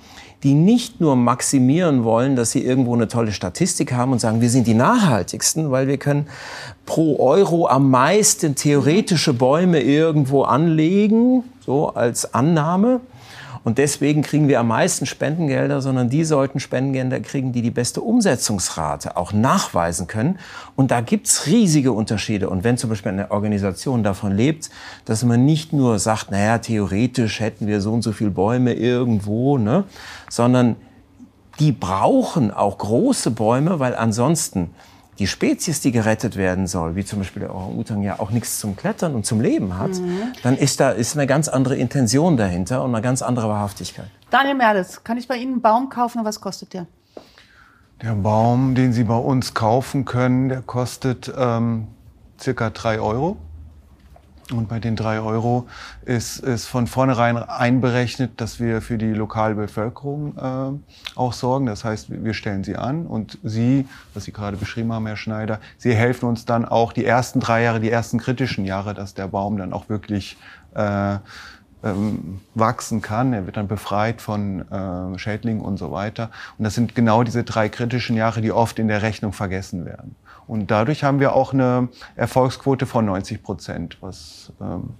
die 0.44 0.54
nicht 0.54 1.01
nur 1.01 1.16
maximieren 1.16 2.04
wollen, 2.04 2.36
dass 2.36 2.51
sie 2.51 2.63
irgendwo 2.63 2.96
eine 2.96 3.10
tolle 3.10 3.34
Statistik 3.34 3.92
haben 3.92 4.13
und 4.13 4.20
sagen, 4.20 4.39
wir 4.42 4.50
sind 4.50 4.68
die 4.68 4.74
nachhaltigsten, 4.74 5.70
weil 5.70 5.88
wir 5.88 5.98
können 5.98 6.28
pro 6.86 7.20
Euro 7.20 7.68
am 7.68 7.89
meisten 7.89 8.56
theoretische 8.56 9.34
Bäume 9.34 9.82
irgendwo 9.82 10.44
anlegen, 10.44 11.44
so 11.66 11.89
als 11.89 12.34
Annahme, 12.34 13.01
und 13.63 13.78
deswegen 13.78 14.22
kriegen 14.22 14.48
wir 14.48 14.60
am 14.60 14.68
meisten 14.68 15.06
Spendengelder, 15.06 15.82
sondern 15.82 16.10
die 16.10 16.24
sollten 16.24 16.60
Spendengelder 16.60 17.20
kriegen, 17.20 17.51
die 17.51 17.62
die 17.62 17.72
beste 17.72 18.01
Umsetzungsrate 18.01 19.18
auch 19.18 19.34
nachweisen 19.34 20.08
können. 20.08 20.39
Und 20.75 20.92
da 20.92 21.01
gibt's 21.01 21.46
riesige 21.46 21.92
Unterschiede. 21.92 22.50
Und 22.50 22.63
wenn 22.63 22.78
zum 22.78 22.89
Beispiel 22.89 23.12
eine 23.12 23.32
Organisation 23.32 24.04
davon 24.04 24.32
lebt, 24.32 24.70
dass 25.06 25.24
man 25.24 25.46
nicht 25.46 25.74
nur 25.74 26.00
sagt, 26.00 26.32
naja, 26.32 26.58
theoretisch 26.60 27.39
hätten 27.39 27.68
wir 27.68 27.82
so 27.82 27.94
und 27.94 28.01
so 28.01 28.12
viele 28.12 28.32
Bäume 28.32 28.74
irgendwo, 28.74 29.58
ne, 29.58 29.84
sondern 30.30 30.75
die 31.60 31.74
brauchen 31.74 32.51
auch 32.51 32.78
große 32.78 33.32
Bäume, 33.32 33.80
weil 33.80 33.96
ansonsten 33.96 34.70
die 35.20 35.28
Spezies, 35.28 35.82
die 35.82 35.92
gerettet 35.92 36.38
werden 36.38 36.66
soll, 36.66 36.96
wie 36.96 37.04
zum 37.04 37.20
Beispiel 37.20 37.42
der 37.42 37.54
Orang-Utang 37.54 38.02
ja 38.02 38.20
auch 38.20 38.32
nichts 38.32 38.58
zum 38.58 38.78
Klettern 38.78 39.16
und 39.16 39.26
zum 39.26 39.42
Leben 39.42 39.78
hat, 39.78 39.92
mhm. 39.92 40.22
dann 40.44 40.58
ist 40.58 40.80
da 40.80 40.92
ist 40.92 41.16
eine 41.16 41.28
ganz 41.28 41.50
andere 41.50 41.76
Intention 41.76 42.38
dahinter 42.38 42.84
und 42.84 42.96
eine 42.96 43.02
ganz 43.02 43.22
andere 43.22 43.50
Wahrhaftigkeit. 43.50 44.08
Daniel 44.30 44.56
Merles, 44.56 45.04
kann 45.04 45.18
ich 45.18 45.28
bei 45.28 45.36
Ihnen 45.36 45.54
einen 45.54 45.62
Baum 45.62 45.90
kaufen 45.90 46.20
und 46.20 46.26
was 46.26 46.40
kostet 46.40 46.74
der? 46.74 46.88
Der 48.02 48.14
Baum, 48.14 48.76
den 48.76 48.94
Sie 48.94 49.04
bei 49.04 49.18
uns 49.18 49.54
kaufen 49.54 50.06
können, 50.06 50.48
der 50.48 50.62
kostet 50.62 51.32
ähm, 51.38 51.88
circa 52.40 52.70
drei 52.70 53.02
Euro. 53.02 53.36
Und 54.51 54.68
bei 54.68 54.79
den 54.79 54.96
drei 54.96 55.20
Euro 55.20 55.68
ist, 56.06 56.39
ist 56.39 56.65
von 56.65 56.88
vornherein 56.88 57.38
einberechnet, 57.38 58.41
dass 58.41 58.60
wir 58.60 58.82
für 58.82 58.98
die 58.98 59.13
lokale 59.13 59.56
Bevölkerung 59.56 60.36
äh, 60.38 61.18
auch 61.18 61.34
sorgen. 61.34 61.68
Das 61.68 61.86
heißt, 61.86 62.08
wir 62.10 62.34
stellen 62.34 62.63
sie 62.63 62.75
an 62.75 63.06
und 63.06 63.38
Sie, 63.44 63.88
was 64.13 64.24
Sie 64.24 64.32
gerade 64.32 64.58
beschrieben 64.58 64.91
haben, 64.91 65.06
Herr 65.06 65.18
Schneider, 65.18 65.60
Sie 65.77 65.94
helfen 65.94 66.27
uns 66.27 66.46
dann 66.46 66.65
auch 66.65 66.94
die 66.94 67.06
ersten 67.06 67.39
drei 67.39 67.63
Jahre, 67.63 67.79
die 67.79 67.91
ersten 67.91 68.18
kritischen 68.18 68.65
Jahre, 68.65 68.94
dass 68.94 69.13
der 69.13 69.27
Baum 69.27 69.58
dann 69.58 69.72
auch 69.72 69.88
wirklich 69.89 70.38
äh, 70.74 71.18
ähm, 71.84 72.41
wachsen 72.56 73.01
kann. 73.01 73.34
Er 73.34 73.46
wird 73.46 73.58
dann 73.58 73.68
befreit 73.68 74.22
von 74.22 74.70
äh, 74.70 75.18
Schädlingen 75.18 75.62
und 75.62 75.77
so 75.77 75.91
weiter. 75.91 76.29
Und 76.58 76.65
das 76.65 76.75
sind 76.75 76.96
genau 76.96 77.24
diese 77.24 77.44
drei 77.44 77.70
kritischen 77.70 78.15
Jahre, 78.15 78.41
die 78.41 78.51
oft 78.51 78.79
in 78.79 78.88
der 78.88 79.01
Rechnung 79.01 79.32
vergessen 79.32 79.86
werden. 79.86 80.15
Und 80.50 80.72
dadurch 80.72 81.03
haben 81.03 81.20
wir 81.20 81.36
auch 81.36 81.53
eine 81.53 81.89
Erfolgsquote 82.15 82.88
von 82.88 83.06
90 83.06 83.44
Prozent, 83.44 83.98
was 84.01 84.51
ähm, 84.60 84.96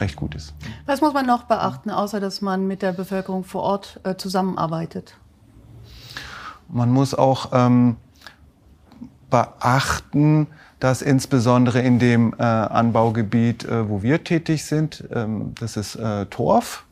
recht 0.00 0.16
gut 0.16 0.34
ist. 0.34 0.54
Was 0.86 1.02
muss 1.02 1.12
man 1.12 1.26
noch 1.26 1.42
beachten, 1.42 1.90
außer 1.90 2.18
dass 2.18 2.40
man 2.40 2.66
mit 2.66 2.80
der 2.80 2.92
Bevölkerung 2.92 3.44
vor 3.44 3.62
Ort 3.62 4.00
äh, 4.04 4.16
zusammenarbeitet? 4.16 5.18
Man 6.66 6.90
muss 6.90 7.12
auch 7.12 7.50
ähm, 7.52 7.96
beachten, 9.28 10.46
dass 10.80 11.02
insbesondere 11.02 11.80
in 11.80 11.98
dem 11.98 12.32
äh, 12.38 12.42
Anbaugebiet, 12.42 13.66
äh, 13.66 13.86
wo 13.90 14.02
wir 14.02 14.24
tätig 14.24 14.64
sind, 14.64 15.04
ähm, 15.12 15.52
das 15.60 15.76
ist 15.76 15.96
äh, 15.96 16.24
Torf, 16.24 16.86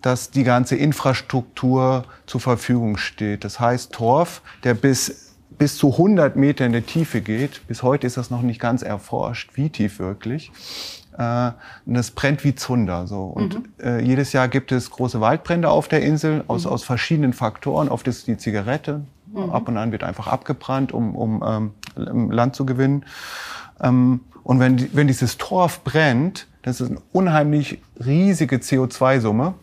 dass 0.00 0.30
die 0.30 0.44
ganze 0.44 0.76
Infrastruktur 0.76 2.04
zur 2.26 2.40
Verfügung 2.40 2.98
steht. 2.98 3.42
Das 3.42 3.58
heißt, 3.58 3.92
Torf, 3.92 4.42
der 4.62 4.74
bis 4.74 5.31
bis 5.62 5.76
zu 5.76 5.92
100 5.92 6.34
Meter 6.34 6.66
in 6.66 6.72
der 6.72 6.84
Tiefe 6.84 7.20
geht. 7.20 7.64
Bis 7.68 7.84
heute 7.84 8.04
ist 8.04 8.16
das 8.16 8.30
noch 8.30 8.42
nicht 8.42 8.58
ganz 8.58 8.82
erforscht, 8.82 9.50
wie 9.54 9.70
tief 9.70 10.00
wirklich. 10.00 10.50
Äh, 11.16 11.52
und 11.86 11.94
das 11.94 12.10
brennt 12.10 12.42
wie 12.42 12.56
Zunder. 12.56 13.06
So. 13.06 13.22
Und 13.26 13.54
mhm. 13.54 13.64
äh, 13.80 14.00
jedes 14.02 14.32
Jahr 14.32 14.48
gibt 14.48 14.72
es 14.72 14.90
große 14.90 15.20
Waldbrände 15.20 15.70
auf 15.70 15.86
der 15.86 16.02
Insel 16.02 16.42
aus, 16.48 16.64
mhm. 16.64 16.72
aus 16.72 16.82
verschiedenen 16.82 17.32
Faktoren. 17.32 17.90
Oft 17.90 18.08
ist 18.08 18.16
es 18.16 18.24
die 18.24 18.36
Zigarette. 18.36 19.02
Mhm. 19.32 19.50
Ab 19.50 19.68
und 19.68 19.76
an 19.76 19.92
wird 19.92 20.02
einfach 20.02 20.26
abgebrannt, 20.26 20.90
um, 20.90 21.14
um 21.14 21.44
ähm, 21.96 22.32
Land 22.32 22.56
zu 22.56 22.66
gewinnen. 22.66 23.04
Ähm, 23.80 24.22
und 24.42 24.58
wenn, 24.58 24.92
wenn 24.96 25.06
dieses 25.06 25.38
Torf 25.38 25.84
brennt, 25.84 26.48
das 26.62 26.80
ist 26.80 26.90
eine 26.90 27.00
unheimlich 27.12 27.78
riesige 28.04 28.56
CO2-Summe, 28.56 29.54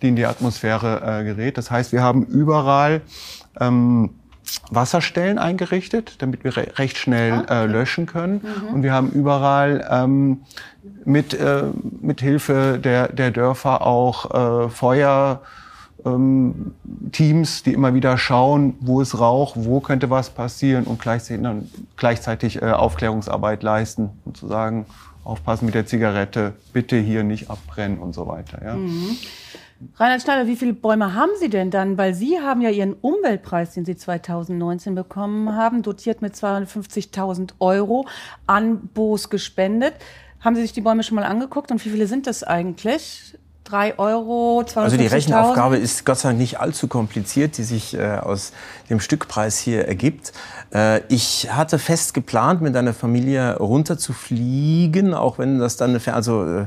die 0.00 0.08
in 0.08 0.16
die 0.16 0.24
Atmosphäre 0.24 1.20
äh, 1.20 1.24
gerät. 1.24 1.58
Das 1.58 1.70
heißt, 1.70 1.92
wir 1.92 2.02
haben 2.02 2.24
überall 2.24 3.02
ähm, 3.60 4.08
Wasserstellen 4.70 5.38
eingerichtet, 5.38 6.16
damit 6.18 6.44
wir 6.44 6.56
re 6.56 6.66
recht 6.76 6.98
schnell 6.98 7.44
ah, 7.46 7.62
äh, 7.62 7.66
löschen 7.66 8.06
können. 8.06 8.42
Mhm. 8.42 8.74
Und 8.74 8.82
wir 8.82 8.92
haben 8.92 9.10
überall 9.10 9.86
ähm, 9.90 10.42
mit, 11.04 11.34
äh, 11.34 11.64
mit 12.00 12.20
Hilfe 12.20 12.78
der, 12.82 13.08
der 13.08 13.30
Dörfer 13.30 13.86
auch 13.86 14.66
äh, 14.66 14.68
Feuer. 14.68 15.42
Ähm, 16.04 16.74
Teams, 17.12 17.62
die 17.62 17.72
immer 17.72 17.94
wieder 17.94 18.18
schauen, 18.18 18.74
wo 18.80 19.00
es 19.00 19.18
raucht, 19.18 19.54
wo 19.56 19.80
könnte 19.80 20.10
was 20.10 20.28
passieren 20.28 20.84
und 20.84 21.00
gleichzeitig, 21.00 21.46
gleichzeitig 21.96 22.60
äh, 22.60 22.72
Aufklärungsarbeit 22.72 23.62
leisten 23.62 24.10
und 24.26 24.36
zu 24.36 24.46
sagen, 24.46 24.84
aufpassen 25.24 25.64
mit 25.64 25.74
der 25.74 25.86
Zigarette, 25.86 26.52
bitte 26.72 26.96
hier 26.98 27.24
nicht 27.24 27.50
abbrennen 27.50 27.98
und 27.98 28.14
so 28.14 28.26
weiter. 28.26 28.62
Ja. 28.62 28.74
Mhm. 28.74 29.16
Reinhard 29.96 30.22
Schneider, 30.22 30.46
wie 30.46 30.56
viele 30.56 30.72
Bäume 30.72 31.14
haben 31.14 31.32
Sie 31.38 31.48
denn 31.48 31.70
dann? 31.70 31.98
Weil 31.98 32.14
Sie 32.14 32.40
haben 32.40 32.60
ja 32.60 32.70
Ihren 32.70 32.94
Umweltpreis, 32.94 33.74
den 33.74 33.84
Sie 33.84 33.96
2019 33.96 34.94
bekommen 34.94 35.54
haben, 35.54 35.82
dotiert 35.82 36.22
mit 36.22 36.34
250.000 36.34 37.54
Euro 37.60 38.06
an 38.46 38.88
Boos 38.88 39.30
gespendet. 39.30 39.94
Haben 40.40 40.56
Sie 40.56 40.62
sich 40.62 40.72
die 40.72 40.80
Bäume 40.80 41.02
schon 41.02 41.16
mal 41.16 41.24
angeguckt 41.24 41.70
und 41.70 41.84
wie 41.84 41.90
viele 41.90 42.06
sind 42.06 42.26
das 42.26 42.42
eigentlich? 42.44 43.38
3 43.64 43.98
Euro, 43.98 44.60
250.000? 44.60 44.78
Also 44.78 44.96
die 44.98 45.06
Rechenaufgabe 45.06 45.76
ist 45.78 46.04
Gott 46.04 46.18
sei 46.18 46.28
Dank 46.28 46.38
nicht 46.38 46.60
allzu 46.60 46.86
kompliziert, 46.86 47.56
die 47.56 47.62
sich 47.62 47.94
äh, 47.94 48.18
aus 48.18 48.52
dem 48.90 49.00
Stückpreis 49.00 49.58
hier 49.58 49.88
ergibt. 49.88 50.32
Äh, 50.72 51.00
ich 51.08 51.48
hatte 51.50 51.78
fest 51.78 52.12
geplant, 52.12 52.60
mit 52.60 52.76
einer 52.76 52.92
Familie 52.92 53.56
runterzufliegen, 53.56 55.14
auch 55.14 55.38
wenn 55.38 55.58
das 55.58 55.78
dann, 55.78 55.90
eine, 55.90 56.14
also 56.14 56.44
äh, 56.44 56.66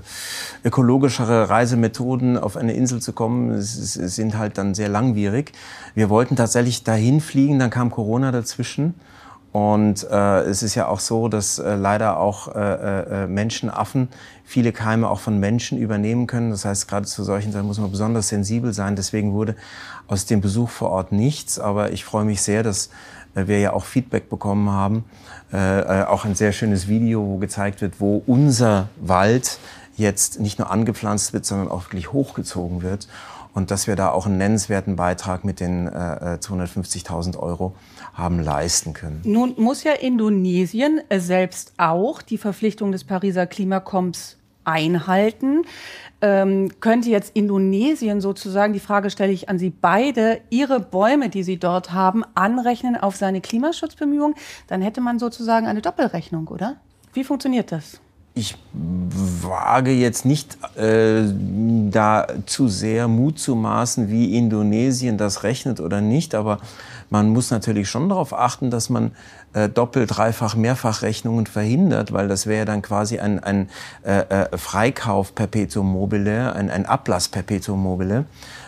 ökologischere 0.63 1.50
Reisemethoden 1.50 2.38
auf 2.38 2.58
eine 2.58 2.74
Insel 2.74 3.00
zu 3.00 3.13
kommen, 3.13 3.62
sind 3.62 4.38
halt 4.38 4.58
dann 4.58 4.74
sehr 4.74 4.89
langwierig. 4.89 5.51
Wir 5.94 6.10
wollten 6.10 6.36
tatsächlich 6.36 6.84
dahin 6.84 7.22
fliegen, 7.22 7.60
dann 7.60 7.70
kam 7.70 7.92
Corona 7.92 8.32
dazwischen. 8.32 8.96
Und 9.58 10.08
äh, 10.12 10.42
es 10.42 10.62
ist 10.62 10.75
ja 10.75 10.88
auch 10.88 11.00
so, 11.00 11.30
dass 11.30 11.58
äh, 11.58 11.75
leider 11.75 12.20
auch 12.20 12.54
äh, 12.54 13.24
äh, 13.24 13.27
Menschenaffen 13.27 14.10
viele 14.48 14.72
Keime 14.72 15.10
auch 15.10 15.20
von 15.20 15.42
Menschen 15.42 15.77
übernehmen 15.77 16.25
können. 16.25 16.51
Das 16.51 16.63
heißt, 16.63 16.88
gerade 16.88 17.06
zu 17.06 17.25
solchen 17.25 17.51
Sachen 17.51 17.68
muss 17.68 17.80
man 17.80 17.92
besonders 17.92 18.30
sensibel 18.30 18.72
sein. 18.72 18.96
Deswegen 18.96 19.34
wurde 19.34 19.58
aus 20.08 20.25
dem 20.25 20.39
Besuch 20.39 20.70
vor 20.70 20.89
Ort 20.89 21.12
nichts. 21.12 21.60
Aber 21.60 21.92
ich 21.92 22.06
freue 22.06 22.24
mich 22.24 22.42
sehr, 22.42 22.63
dass 22.63 22.89
äh, 23.36 23.48
wir 23.48 23.60
ja 23.60 23.74
auch 23.74 23.84
Feedback 23.84 24.30
bekommen 24.30 24.70
haben. 24.72 25.04
Äh, 25.51 25.82
äh, 25.82 26.04
auch 26.06 26.24
ein 26.24 26.34
sehr 26.34 26.54
schönes 26.54 26.88
Video, 26.88 27.25
wo 27.25 27.38
gezeigt 27.39 27.82
wird, 27.82 28.00
wo 28.00 28.24
unser 28.25 28.88
Wald 29.01 29.60
jetzt 29.98 30.39
nicht 30.39 30.60
nur 30.60 30.72
angepflanzt 30.72 31.34
wird, 31.34 31.46
sondern 31.46 31.68
auch 31.68 31.84
wirklich 31.84 32.13
hochgezogen 32.13 32.82
wird. 32.82 33.10
und 33.54 33.72
dass 33.72 33.88
wir 33.88 33.96
da 33.96 34.12
auch 34.12 34.27
einen 34.27 34.38
nennenswerten 34.38 34.96
Beitrag 34.98 35.44
mit 35.44 35.60
den 35.60 35.88
äh, 35.88 36.38
250.000 36.39 37.34
äh, 37.34 37.38
Euro 37.39 37.74
haben 38.13 38.39
leisten 38.39 38.94
können. 38.94 39.22
Nun 39.24 39.56
muss 39.58 39.84
ja 39.84 39.94
Indonesien 39.94 41.01
selbst 41.12 41.74
auch 41.77 42.22
die 42.22 42.38
Verpflichtung 42.38 42.92
des 42.92 43.04
Pariser 43.04 43.48
Klimakoms 43.48 44.37
einhalten. 44.67 45.63
Ähm, 46.19 46.71
könnte 46.79 47.09
jetzt 47.09 47.36
Indonesien 47.36 48.21
sozusagen, 48.21 48.74
die 48.74 48.79
Frage 48.79 49.12
stelle 49.12 49.31
ich 49.31 49.50
an 49.50 49.59
Sie 49.59 49.69
beide, 49.69 50.39
Ihre 50.50 50.79
Bäume, 50.79 51.29
die 51.29 51.43
Sie 51.43 51.57
dort 51.57 51.91
haben, 51.91 52.24
anrechnen 52.33 52.95
auf 52.97 53.15
seine 53.15 53.39
Klimaschutzbemühungen? 53.39 54.36
Dann 54.67 54.81
hätte 54.81 55.00
man 55.00 55.19
sozusagen 55.19 55.67
eine 55.67 55.81
Doppelrechnung, 55.81 56.47
oder? 56.47 56.77
Wie 57.13 57.24
funktioniert 57.24 57.71
das? 57.71 58.00
ich 58.38 58.55
wage 58.71 59.91
jetzt 59.91 60.24
nicht 60.24 60.57
äh, 60.77 61.24
da 61.89 62.27
zu 62.45 62.67
sehr 62.67 63.07
Mut 63.07 63.39
zu 63.39 63.55
maßen, 63.55 64.09
wie 64.09 64.38
Indonesien 64.38 65.17
das 65.17 65.43
rechnet 65.43 65.79
oder 65.79 66.01
nicht, 66.01 66.36
aber 66.36 66.59
man 67.09 67.29
muss 67.29 67.50
natürlich 67.50 67.89
schon 67.89 68.09
darauf 68.09 68.33
achten, 68.33 68.69
dass 68.69 68.89
man 68.89 69.12
äh, 69.54 69.70
doppelt, 69.70 70.18
dreifach, 70.18 70.56
mehrfach 70.56 71.01
Rechnungen 71.01 71.46
verhindert, 71.46 72.12
weil 72.12 72.27
das 72.27 72.48
wäre 72.48 72.66
dann 72.66 72.82
quasi 72.82 73.20
ein, 73.20 73.44
ein 73.44 73.70
äh, 74.04 74.20
äh, 74.20 74.58
Freikauf 74.58 75.36
perpetuum 75.36 75.92
mobile, 75.92 76.54
ein, 76.54 76.70
ein 76.70 76.86
Ablass 76.86 77.27
perpetuum 77.27 77.82
mobile. 77.82 78.25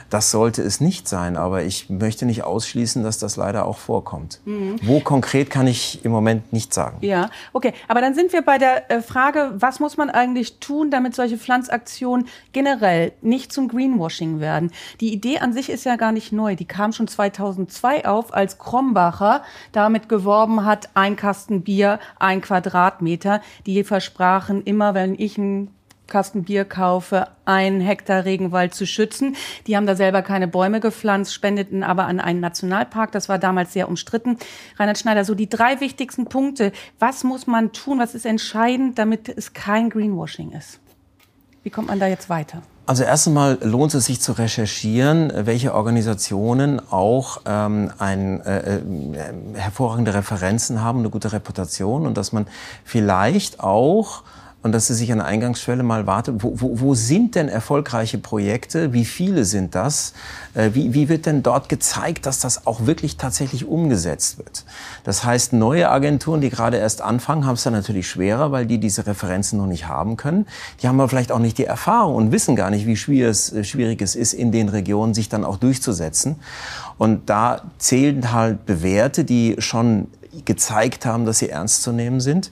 Das 0.09 0.31
sollte 0.31 0.61
es 0.61 0.81
nicht 0.81 1.07
sein, 1.07 1.37
aber 1.37 1.63
ich 1.63 1.89
möchte 1.89 2.25
nicht 2.25 2.43
ausschließen, 2.43 3.03
dass 3.03 3.19
das 3.19 3.35
leider 3.37 3.65
auch 3.65 3.77
vorkommt. 3.77 4.41
Mhm. 4.45 4.77
Wo 4.81 4.99
konkret 4.99 5.49
kann 5.49 5.67
ich 5.67 6.03
im 6.03 6.11
Moment 6.11 6.51
nicht 6.51 6.73
sagen. 6.73 6.97
Ja, 7.01 7.29
okay. 7.53 7.73
Aber 7.87 8.01
dann 8.01 8.15
sind 8.15 8.33
wir 8.33 8.41
bei 8.41 8.57
der 8.57 8.89
äh, 8.89 9.01
Frage, 9.01 9.51
was 9.55 9.79
muss 9.79 9.97
man 9.97 10.09
eigentlich 10.09 10.59
tun, 10.59 10.91
damit 10.91 11.15
solche 11.15 11.37
Pflanzaktionen 11.37 12.27
generell 12.53 13.11
nicht 13.21 13.53
zum 13.53 13.67
Greenwashing 13.67 14.39
werden? 14.39 14.71
Die 14.99 15.13
Idee 15.13 15.39
an 15.39 15.53
sich 15.53 15.69
ist 15.69 15.85
ja 15.85 15.95
gar 15.95 16.11
nicht 16.11 16.31
neu. 16.31 16.55
Die 16.55 16.65
kam 16.65 16.91
schon 16.91 17.07
2002 17.07 18.05
auf, 18.05 18.33
als 18.33 18.57
Krombacher 18.57 19.43
damit 19.71 20.09
geworben 20.09 20.65
hat, 20.65 20.89
ein 20.93 21.15
Kasten 21.15 21.61
Bier, 21.61 21.99
ein 22.17 22.41
Quadratmeter. 22.41 23.41
Die 23.65 23.83
versprachen 23.83 24.63
immer, 24.63 24.93
wenn 24.93 25.15
ich 25.15 25.37
ein 25.37 25.69
Kasten 26.09 26.43
Bier 26.43 26.65
kaufe, 26.65 27.27
einen 27.45 27.81
Hektar 27.81 28.25
Regenwald 28.25 28.73
zu 28.73 28.85
schützen. 28.85 29.35
Die 29.67 29.75
haben 29.75 29.85
da 29.85 29.95
selber 29.95 30.21
keine 30.21 30.47
Bäume 30.47 30.79
gepflanzt, 30.79 31.33
spendeten 31.33 31.83
aber 31.83 32.05
an 32.05 32.19
einen 32.19 32.39
Nationalpark. 32.39 33.11
Das 33.11 33.29
war 33.29 33.39
damals 33.39 33.73
sehr 33.73 33.87
umstritten. 33.87 34.37
Reinhard 34.77 34.97
Schneider, 34.97 35.25
so 35.25 35.35
die 35.35 35.49
drei 35.49 35.79
wichtigsten 35.79 36.25
Punkte. 36.25 36.71
Was 36.99 37.23
muss 37.23 37.47
man 37.47 37.71
tun? 37.71 37.99
Was 37.99 38.15
ist 38.15 38.25
entscheidend, 38.25 38.99
damit 38.99 39.29
es 39.29 39.53
kein 39.53 39.89
Greenwashing 39.89 40.51
ist? 40.51 40.79
Wie 41.63 41.69
kommt 41.69 41.89
man 41.89 41.99
da 41.99 42.07
jetzt 42.07 42.29
weiter? 42.29 42.61
Also 42.89 43.03
erst 43.03 43.27
einmal 43.27 43.59
lohnt 43.61 43.93
es 43.93 44.05
sich 44.05 44.19
zu 44.19 44.31
recherchieren, 44.31 45.31
welche 45.35 45.75
Organisationen 45.75 46.81
auch 46.89 47.41
ähm, 47.45 47.91
ein, 47.99 48.41
äh, 48.41 48.77
äh, 48.77 48.81
hervorragende 49.53 50.15
Referenzen 50.15 50.81
haben, 50.81 50.97
eine 50.97 51.11
gute 51.11 51.31
Reputation 51.31 52.07
und 52.07 52.17
dass 52.17 52.31
man 52.31 52.47
vielleicht 52.83 53.59
auch 53.59 54.23
und 54.61 54.73
dass 54.73 54.87
sie 54.87 54.93
sich 54.93 55.11
an 55.11 55.19
der 55.19 55.27
Eingangsschwelle 55.27 55.83
mal 55.83 56.05
wartet, 56.05 56.43
wo, 56.43 56.53
wo, 56.59 56.79
wo 56.81 56.93
sind 56.93 57.35
denn 57.35 57.47
erfolgreiche 57.47 58.17
Projekte, 58.17 58.91
wie 58.91 59.05
viele 59.05 59.45
sind 59.45 59.73
das, 59.73 60.13
äh, 60.53 60.71
wie, 60.73 60.93
wie 60.93 61.07
wird 61.07 61.25
denn 61.25 61.43
dort 61.43 61.69
gezeigt, 61.69 62.25
dass 62.25 62.39
das 62.39 62.67
auch 62.67 62.85
wirklich 62.85 63.15
tatsächlich 63.15 63.65
umgesetzt 63.65 64.37
wird. 64.37 64.65
Das 65.05 65.23
heißt, 65.23 65.53
neue 65.53 65.89
Agenturen, 65.89 66.41
die 66.41 66.49
gerade 66.49 66.77
erst 66.77 67.01
anfangen, 67.01 67.45
haben 67.45 67.55
es 67.55 67.63
dann 67.63 67.73
natürlich 67.73 68.09
schwerer, 68.09 68.51
weil 68.51 68.65
die 68.65 68.79
diese 68.79 69.07
Referenzen 69.07 69.57
noch 69.57 69.67
nicht 69.67 69.87
haben 69.87 70.17
können. 70.17 70.45
Die 70.81 70.87
haben 70.89 70.99
aber 70.99 71.07
vielleicht 71.07 71.31
auch 71.31 71.39
nicht 71.39 71.57
die 71.57 71.65
Erfahrung 71.65 72.15
und 72.15 72.31
wissen 72.33 72.57
gar 72.57 72.69
nicht, 72.69 72.85
wie 72.85 72.97
schwierig 72.97 73.31
es, 73.31 73.53
äh, 73.53 73.63
schwierig 73.63 74.01
es 74.01 74.15
ist, 74.15 74.33
in 74.33 74.51
den 74.51 74.67
Regionen 74.67 75.13
sich 75.13 75.29
dann 75.29 75.45
auch 75.45 75.57
durchzusetzen. 75.57 76.35
Und 76.97 77.29
da 77.29 77.61
zählen 77.77 78.33
halt 78.33 78.65
Bewährte, 78.65 79.23
die 79.23 79.55
schon 79.59 80.07
gezeigt 80.45 81.05
haben, 81.05 81.25
dass 81.25 81.39
sie 81.39 81.49
ernst 81.49 81.83
zu 81.83 81.91
nehmen 81.91 82.19
sind. 82.19 82.51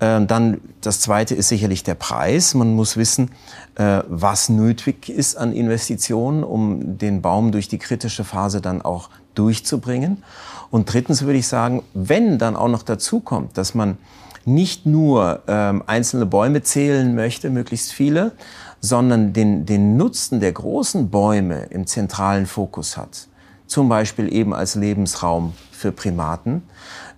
Ähm, 0.00 0.26
dann 0.26 0.60
das 0.80 1.00
Zweite 1.00 1.34
ist 1.34 1.48
sicherlich 1.48 1.82
der 1.82 1.94
Preis. 1.94 2.54
Man 2.54 2.74
muss 2.74 2.96
wissen, 2.96 3.30
äh, 3.76 4.02
was 4.08 4.48
nötig 4.48 5.08
ist 5.08 5.36
an 5.36 5.52
Investitionen, 5.52 6.44
um 6.44 6.98
den 6.98 7.22
Baum 7.22 7.52
durch 7.52 7.68
die 7.68 7.78
kritische 7.78 8.24
Phase 8.24 8.60
dann 8.60 8.82
auch 8.82 9.08
durchzubringen. 9.34 10.22
Und 10.70 10.92
drittens 10.92 11.22
würde 11.22 11.38
ich 11.38 11.48
sagen, 11.48 11.82
wenn 11.94 12.38
dann 12.38 12.56
auch 12.56 12.68
noch 12.68 12.82
dazu 12.82 13.20
kommt, 13.20 13.56
dass 13.56 13.74
man 13.74 13.96
nicht 14.44 14.86
nur 14.86 15.42
ähm, 15.48 15.82
einzelne 15.86 16.26
Bäume 16.26 16.62
zählen 16.62 17.14
möchte, 17.14 17.50
möglichst 17.50 17.92
viele, 17.92 18.32
sondern 18.80 19.32
den, 19.32 19.66
den 19.66 19.96
Nutzen 19.96 20.40
der 20.40 20.52
großen 20.52 21.10
Bäume 21.10 21.64
im 21.70 21.86
zentralen 21.86 22.46
Fokus 22.46 22.96
hat, 22.96 23.26
zum 23.66 23.88
Beispiel 23.88 24.32
eben 24.32 24.54
als 24.54 24.76
Lebensraum 24.76 25.54
für 25.72 25.90
Primaten, 25.90 26.62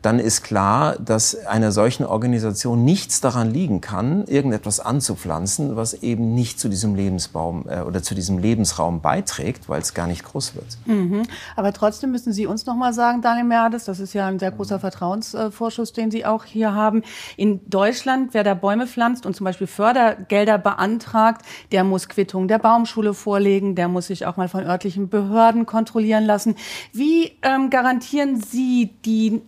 dann 0.03 0.19
ist 0.19 0.43
klar, 0.43 0.97
dass 0.99 1.47
einer 1.47 1.73
solchen 1.73 2.05
Organisation 2.05 2.85
nichts 2.85 3.21
daran 3.21 3.51
liegen 3.51 3.81
kann, 3.81 4.25
irgendetwas 4.27 4.81
anzupflanzen, 4.81 5.77
was 5.77 5.95
eben 5.95 6.35
nicht 6.35 6.61
zu 6.61 6.69
diesem 6.69 6.95
Lebensbaum 6.95 7.67
äh, 7.69 7.81
oder 7.81 8.03
zu 8.03 8.15
diesem 8.15 8.39
Lebensraum 8.39 9.01
beiträgt, 9.01 9.69
weil 9.69 9.81
es 9.81 9.95
gar 9.95 10.07
nicht 10.07 10.25
groß 10.25 10.55
wird. 10.55 10.79
Mhm. 10.87 11.23
Aber 11.57 11.73
trotzdem 11.73 12.11
müssen 12.11 12.33
Sie 12.33 12.47
uns 12.47 12.67
noch 12.67 12.77
mal 12.77 12.93
sagen, 12.93 13.23
Daniel 13.23 13.47
Merdes, 13.47 13.85
das 13.85 14.01
ist 14.01 14.13
ja 14.13 14.27
ein 14.27 14.39
sehr 14.39 14.51
großer 14.51 14.79
Vertrauensvorschuss, 14.79 15.93
den 15.93 16.11
Sie 16.11 16.25
auch 16.25 16.45
hier 16.45 16.75
haben. 16.75 17.03
In 17.37 17.61
Deutschland, 17.69 18.35
wer 18.35 18.45
da 18.45 18.55
Bäume 18.55 18.87
pflanzt 18.87 19.27
und 19.27 19.35
zum 19.35 19.45
Beispiel 19.45 19.67
Fördergelder 19.67 20.59
beantragt, 20.59 21.43
der 21.73 21.85
muss 21.85 22.09
Quittung 22.09 22.49
der 22.49 22.59
Baumschule 22.59 23.15
vorlegen, 23.15 23.75
der 23.75 23.89
muss 23.89 24.07
sich 24.07 24.27
auch 24.27 24.37
mal 24.37 24.49
von 24.49 24.65
örtlichen 24.65 25.09
Behörden 25.09 25.67
kontrollieren 25.67 26.25
lassen. 26.25 26.55
Wie 26.93 27.33
ähm, 27.43 27.71
garantieren 27.71 28.41
Sie 28.41 28.97
die 29.05 29.43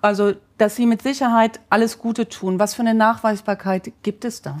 Also 0.00 0.34
dass 0.60 0.76
Sie 0.76 0.86
mit 0.86 1.02
Sicherheit 1.02 1.60
alles 1.70 1.98
Gute 1.98 2.28
tun. 2.28 2.58
Was 2.58 2.74
für 2.74 2.82
eine 2.82 2.94
Nachweisbarkeit 2.94 3.92
gibt 4.02 4.24
es 4.24 4.42
da? 4.42 4.58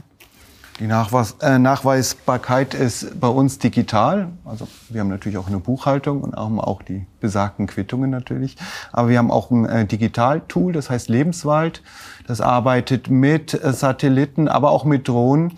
Die 0.78 0.86
Nachweis, 0.86 1.36
äh, 1.42 1.58
Nachweisbarkeit 1.58 2.72
ist 2.72 3.20
bei 3.20 3.28
uns 3.28 3.58
digital. 3.58 4.28
Also 4.46 4.66
wir 4.88 5.02
haben 5.02 5.08
natürlich 5.08 5.36
auch 5.36 5.46
eine 5.46 5.58
Buchhaltung 5.58 6.22
und 6.22 6.36
haben 6.36 6.58
auch 6.58 6.80
die 6.80 7.06
besagten 7.20 7.66
Quittungen 7.66 8.08
natürlich. 8.08 8.56
Aber 8.90 9.10
wir 9.10 9.18
haben 9.18 9.30
auch 9.30 9.50
ein 9.50 9.66
äh, 9.66 9.84
Digital-Tool, 9.84 10.72
das 10.72 10.88
heißt 10.88 11.10
Lebenswald. 11.10 11.82
Das 12.26 12.40
arbeitet 12.40 13.10
mit 13.10 13.52
äh, 13.52 13.74
Satelliten, 13.74 14.48
aber 14.48 14.70
auch 14.70 14.84
mit 14.84 15.06
Drohnen. 15.06 15.52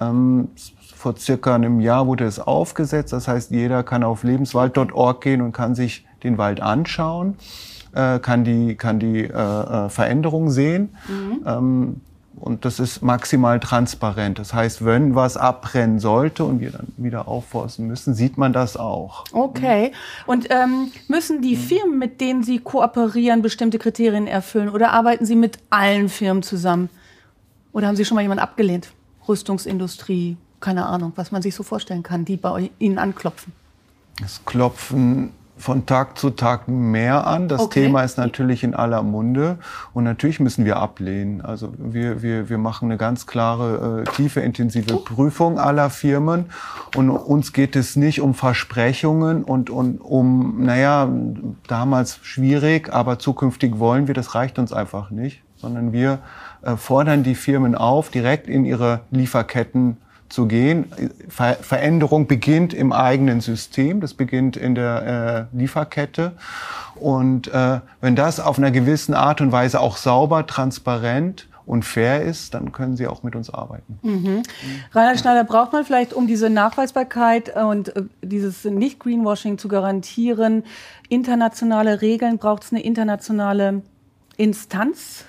Ähm, 0.00 0.48
vor 0.96 1.18
circa 1.18 1.54
einem 1.54 1.80
Jahr 1.80 2.06
wurde 2.06 2.24
es 2.24 2.38
aufgesetzt. 2.40 3.12
Das 3.12 3.28
heißt, 3.28 3.50
jeder 3.50 3.82
kann 3.82 4.02
auf 4.02 4.22
lebenswald.org 4.22 5.20
gehen 5.20 5.42
und 5.42 5.52
kann 5.52 5.74
sich 5.74 6.06
den 6.22 6.38
Wald 6.38 6.62
anschauen 6.62 7.36
äh, 7.92 8.18
kann 8.18 8.44
die, 8.44 8.76
kann 8.76 8.98
die 8.98 9.24
äh, 9.24 9.28
äh, 9.28 9.88
Veränderung 9.88 10.50
sehen. 10.50 10.90
Mhm. 11.08 11.42
Ähm, 11.46 12.00
und 12.36 12.64
das 12.64 12.80
ist 12.80 13.02
maximal 13.02 13.60
transparent. 13.60 14.38
Das 14.38 14.54
heißt, 14.54 14.84
wenn 14.84 15.14
was 15.14 15.36
abbrennen 15.36 15.98
sollte 15.98 16.44
und 16.44 16.60
wir 16.60 16.70
dann 16.70 16.88
wieder 16.96 17.28
aufforsten 17.28 17.86
müssen, 17.86 18.14
sieht 18.14 18.38
man 18.38 18.54
das 18.54 18.78
auch. 18.78 19.24
Okay. 19.32 19.92
Und 20.26 20.46
ähm, 20.50 20.90
müssen 21.06 21.42
die 21.42 21.56
mhm. 21.56 21.60
Firmen, 21.60 21.98
mit 21.98 22.20
denen 22.20 22.42
Sie 22.42 22.58
kooperieren, 22.58 23.42
bestimmte 23.42 23.78
Kriterien 23.78 24.26
erfüllen? 24.26 24.70
Oder 24.70 24.92
arbeiten 24.92 25.26
Sie 25.26 25.36
mit 25.36 25.58
allen 25.68 26.08
Firmen 26.08 26.42
zusammen? 26.42 26.88
Oder 27.72 27.88
haben 27.88 27.96
Sie 27.96 28.06
schon 28.06 28.14
mal 28.14 28.22
jemanden 28.22 28.42
abgelehnt? 28.42 28.90
Rüstungsindustrie, 29.28 30.38
keine 30.60 30.86
Ahnung, 30.86 31.12
was 31.16 31.30
man 31.32 31.42
sich 31.42 31.54
so 31.54 31.62
vorstellen 31.62 32.02
kann, 32.02 32.24
die 32.24 32.36
bei 32.36 32.70
Ihnen 32.78 32.98
anklopfen? 32.98 33.52
Es 34.24 34.44
klopfen 34.44 35.32
von 35.60 35.86
Tag 35.86 36.18
zu 36.18 36.30
Tag 36.30 36.68
mehr 36.68 37.26
an. 37.26 37.48
Das 37.48 37.60
okay. 37.60 37.84
Thema 37.84 38.02
ist 38.02 38.16
natürlich 38.16 38.64
in 38.64 38.74
aller 38.74 39.02
Munde 39.02 39.58
und 39.92 40.04
natürlich 40.04 40.40
müssen 40.40 40.64
wir 40.64 40.78
ablehnen. 40.78 41.42
Also 41.42 41.72
wir, 41.76 42.22
wir, 42.22 42.48
wir 42.48 42.58
machen 42.58 42.86
eine 42.86 42.96
ganz 42.96 43.26
klare, 43.26 44.04
äh, 44.06 44.10
tiefe, 44.16 44.40
intensive 44.40 44.96
Prüfung 44.96 45.58
aller 45.58 45.90
Firmen 45.90 46.46
und 46.96 47.10
uns 47.10 47.52
geht 47.52 47.76
es 47.76 47.94
nicht 47.94 48.20
um 48.20 48.34
Versprechungen 48.34 49.44
und, 49.44 49.70
und 49.70 49.98
um, 49.98 50.64
naja, 50.64 51.08
damals 51.68 52.18
schwierig, 52.22 52.92
aber 52.92 53.18
zukünftig 53.18 53.78
wollen 53.78 54.06
wir, 54.06 54.14
das 54.14 54.34
reicht 54.34 54.58
uns 54.58 54.72
einfach 54.72 55.10
nicht, 55.10 55.42
sondern 55.56 55.92
wir 55.92 56.20
äh, 56.62 56.76
fordern 56.76 57.22
die 57.22 57.34
Firmen 57.34 57.74
auf, 57.74 58.08
direkt 58.10 58.48
in 58.48 58.64
ihre 58.64 59.00
Lieferketten 59.10 59.98
zu 60.30 60.46
gehen. 60.46 60.90
Ver 61.28 61.54
Veränderung 61.60 62.26
beginnt 62.26 62.72
im 62.72 62.92
eigenen 62.92 63.40
System, 63.40 64.00
das 64.00 64.14
beginnt 64.14 64.56
in 64.56 64.74
der 64.74 65.48
äh, 65.52 65.56
Lieferkette. 65.56 66.32
Und 66.94 67.48
äh, 67.48 67.80
wenn 68.00 68.16
das 68.16 68.40
auf 68.40 68.58
einer 68.58 68.70
gewissen 68.70 69.14
Art 69.14 69.40
und 69.40 69.52
Weise 69.52 69.80
auch 69.80 69.96
sauber, 69.96 70.46
transparent 70.46 71.48
und 71.66 71.84
fair 71.84 72.22
ist, 72.22 72.54
dann 72.54 72.72
können 72.72 72.96
Sie 72.96 73.06
auch 73.06 73.22
mit 73.22 73.36
uns 73.36 73.48
arbeiten. 73.48 73.98
Mhm. 74.02 74.42
Reinhard 74.92 75.20
Schneider, 75.20 75.44
braucht 75.44 75.72
man 75.72 75.84
vielleicht, 75.84 76.12
um 76.12 76.26
diese 76.26 76.50
Nachweisbarkeit 76.50 77.54
und 77.56 77.94
äh, 77.96 78.02
dieses 78.22 78.64
Nicht-Greenwashing 78.64 79.58
zu 79.58 79.68
garantieren, 79.68 80.64
internationale 81.08 82.02
Regeln? 82.02 82.38
Braucht 82.38 82.64
es 82.64 82.72
eine 82.72 82.82
internationale 82.82 83.82
Instanz? 84.36 85.26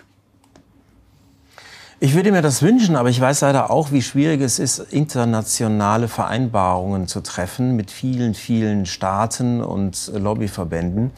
Ich 2.04 2.16
würde 2.16 2.32
mir 2.32 2.42
das 2.42 2.64
wünschen, 2.64 2.96
aber 2.96 3.10
ich 3.10 3.22
weiß 3.22 3.42
leider 3.42 3.70
auch, 3.70 3.92
wie 3.92 4.02
schwierig 4.02 4.42
es 4.42 4.58
ist, 4.58 4.80
internationale 4.80 6.08
Vereinbarungen 6.08 7.08
zu 7.08 7.22
treffen 7.22 7.76
mit 7.76 7.92
vielen, 7.92 8.34
vielen 8.34 8.88
Staaten 8.88 9.62
und 9.62 10.12
Lobbyverbänden. 10.12 11.12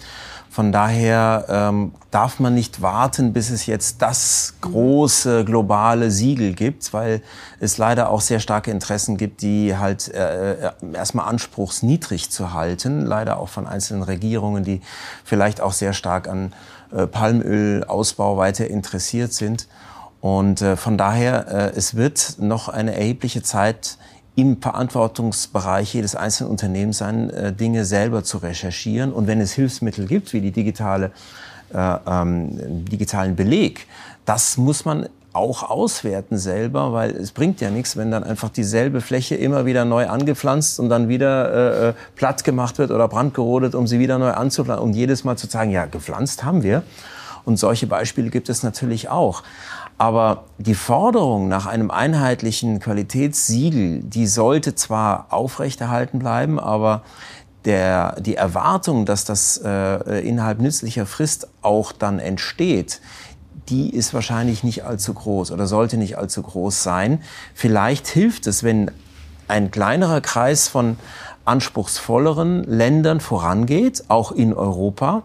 Von 0.49 0.73
daher 0.73 1.45
ähm, 1.47 1.93
darf 2.11 2.41
man 2.41 2.53
nicht 2.55 2.81
warten, 2.81 3.31
bis 3.31 3.49
es 3.49 3.65
jetzt 3.65 4.01
das 4.01 4.55
große 4.59 5.45
globale 5.45 6.11
Siegel 6.11 6.51
gibt, 6.51 6.91
weil 6.91 7.21
es 7.61 7.77
leider 7.77 8.09
auch 8.09 8.19
sehr 8.19 8.41
starke 8.41 8.69
Interessen 8.69 9.15
gibt, 9.15 9.41
die 9.41 9.77
halt 9.77 10.13
äh, 10.13 10.51
äh, 10.67 10.71
erstmal 10.91 11.29
anspruchsniedrig 11.29 12.29
zu 12.29 12.51
halten, 12.51 13.05
leider 13.05 13.37
auch 13.39 13.47
von 13.47 13.67
einzelnen 13.67 14.03
Regierungen, 14.03 14.65
die 14.65 14.81
vielleicht 15.23 15.61
auch 15.61 15.71
sehr 15.71 15.93
stark 15.93 16.27
an 16.27 16.51
äh, 16.91 17.07
Palmölausbau 17.07 18.35
weiter 18.35 18.67
interessiert 18.67 19.31
sind. 19.31 19.69
Und 20.23 20.61
äh, 20.61 20.77
von 20.77 20.97
daher, 20.97 21.49
äh, 21.49 21.77
es 21.77 21.95
wird 21.95 22.37
noch 22.39 22.69
eine 22.69 22.95
erhebliche 22.95 23.43
Zeit 23.43 23.97
im 24.37 24.61
Verantwortungsbereich 24.61 25.93
jedes 25.93 26.15
einzelnen 26.15 26.49
Unternehmens 26.49 26.99
sein, 26.99 27.29
äh, 27.29 27.51
Dinge 27.51 27.83
selber 27.83 28.23
zu 28.23 28.37
recherchieren. 28.37 29.11
Und 29.11 29.27
wenn 29.27 29.41
es 29.41 29.51
Hilfsmittel 29.51 30.07
gibt, 30.07 30.31
wie 30.31 30.39
die 30.39 30.51
digitale, 30.51 31.11
äh, 31.73 31.95
ähm, 32.07 32.85
digitalen 32.85 33.35
Beleg, 33.35 33.85
das 34.23 34.55
muss 34.55 34.85
man 34.85 35.09
auch 35.33 35.69
auswerten 35.69 36.37
selber, 36.37 36.93
weil 36.93 37.11
es 37.11 37.33
bringt 37.33 37.59
ja 37.59 37.69
nichts, 37.69 37.97
wenn 37.97 38.09
dann 38.09 38.23
einfach 38.23 38.47
dieselbe 38.47 39.01
Fläche 39.01 39.35
immer 39.35 39.65
wieder 39.65 39.83
neu 39.83 40.07
angepflanzt 40.07 40.79
und 40.79 40.87
dann 40.87 41.09
wieder 41.09 41.83
äh, 41.83 41.89
äh 41.89 41.93
platt 42.15 42.45
gemacht 42.45 42.77
wird 42.77 42.91
oder 42.91 43.09
brandgerodet, 43.09 43.75
um 43.75 43.87
sie 43.87 43.99
wieder 43.99 44.17
neu 44.19 44.31
anzupflanzen 44.31 44.85
und 44.85 44.93
jedes 44.93 45.25
Mal 45.25 45.35
zu 45.35 45.47
sagen, 45.47 45.71
ja, 45.71 45.85
gepflanzt 45.85 46.45
haben 46.45 46.63
wir. 46.63 46.81
Und 47.45 47.57
solche 47.57 47.87
Beispiele 47.87 48.29
gibt 48.29 48.49
es 48.49 48.63
natürlich 48.63 49.09
auch. 49.09 49.43
Aber 49.97 50.45
die 50.57 50.75
Forderung 50.75 51.47
nach 51.47 51.65
einem 51.65 51.91
einheitlichen 51.91 52.79
Qualitätssiegel, 52.79 54.01
die 54.03 54.27
sollte 54.27 54.75
zwar 54.75 55.27
aufrechterhalten 55.29 56.19
bleiben, 56.19 56.59
aber 56.59 57.03
der, 57.65 58.19
die 58.19 58.35
Erwartung, 58.35 59.05
dass 59.05 59.23
das 59.25 59.61
äh, 59.63 60.27
innerhalb 60.27 60.59
nützlicher 60.59 61.05
Frist 61.05 61.47
auch 61.61 61.91
dann 61.91 62.19
entsteht, 62.19 62.99
die 63.69 63.95
ist 63.95 64.13
wahrscheinlich 64.13 64.63
nicht 64.63 64.83
allzu 64.83 65.13
groß 65.13 65.51
oder 65.51 65.67
sollte 65.67 65.97
nicht 65.97 66.17
allzu 66.17 66.41
groß 66.41 66.83
sein. 66.83 67.21
Vielleicht 67.53 68.07
hilft 68.07 68.47
es, 68.47 68.63
wenn 68.63 68.91
ein 69.47 69.71
kleinerer 69.71 70.21
Kreis 70.21 70.67
von 70.67 70.97
anspruchsvolleren 71.45 72.63
Ländern 72.63 73.19
vorangeht, 73.19 74.05
auch 74.07 74.31
in 74.31 74.53
Europa, 74.53 75.23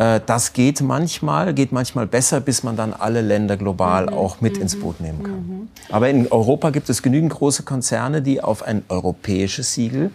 das 0.00 0.54
geht 0.54 0.80
manchmal, 0.80 1.52
geht 1.52 1.72
manchmal 1.72 2.06
besser, 2.06 2.40
bis 2.40 2.62
man 2.62 2.74
dann 2.74 2.94
alle 2.94 3.20
Länder 3.20 3.58
global 3.58 4.06
mhm. 4.06 4.14
auch 4.14 4.40
mit 4.40 4.56
mhm. 4.56 4.62
ins 4.62 4.80
Boot 4.80 5.00
nehmen 5.00 5.22
kann. 5.22 5.46
Mhm. 5.46 5.68
Aber 5.90 6.08
in 6.08 6.26
Europa 6.32 6.70
gibt 6.70 6.88
es 6.88 7.02
genügend 7.02 7.32
große 7.32 7.64
Konzerne, 7.64 8.22
die 8.22 8.42
auf 8.42 8.62
ein 8.62 8.82
europäisches 8.88 9.74
Siegel 9.74 10.10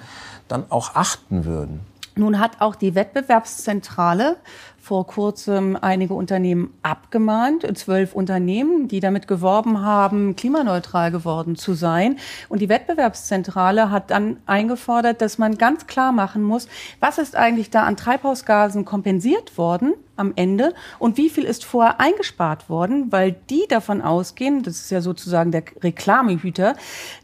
dann 0.47 0.63
auch 0.69 0.95
achten 0.95 1.45
würden. 1.45 1.81
Nun 2.15 2.39
hat 2.39 2.61
auch 2.61 2.75
die 2.75 2.95
Wettbewerbszentrale 2.95 4.37
vor 4.85 5.07
kurzem 5.07 5.75
einige 5.81 6.13
Unternehmen 6.13 6.71
abgemahnt, 6.83 7.65
zwölf 7.75 8.13
Unternehmen, 8.13 8.87
die 8.87 8.99
damit 8.99 9.27
geworben 9.27 9.81
haben, 9.81 10.35
klimaneutral 10.35 11.09
geworden 11.09 11.55
zu 11.55 11.73
sein. 11.73 12.17
Und 12.49 12.59
die 12.59 12.69
Wettbewerbszentrale 12.69 13.89
hat 13.89 14.11
dann 14.11 14.37
eingefordert, 14.45 15.21
dass 15.21 15.39
man 15.39 15.57
ganz 15.57 15.87
klar 15.87 16.11
machen 16.11 16.43
muss, 16.43 16.67
was 16.99 17.17
ist 17.17 17.35
eigentlich 17.35 17.71
da 17.71 17.81
an 17.81 17.97
Treibhausgasen 17.97 18.85
kompensiert 18.85 19.57
worden 19.57 19.95
am 20.15 20.33
Ende? 20.35 20.73
Und 20.99 21.17
wie 21.17 21.29
viel 21.29 21.43
ist 21.43 21.65
vorher 21.65 21.99
eingespart 21.99 22.69
worden, 22.69 23.11
weil 23.11 23.35
die 23.49 23.65
davon 23.69 24.01
ausgehen, 24.01 24.63
das 24.63 24.75
ist 24.75 24.91
ja 24.91 25.01
sozusagen 25.01 25.51
der 25.51 25.63
Reklamehüter, 25.81 26.75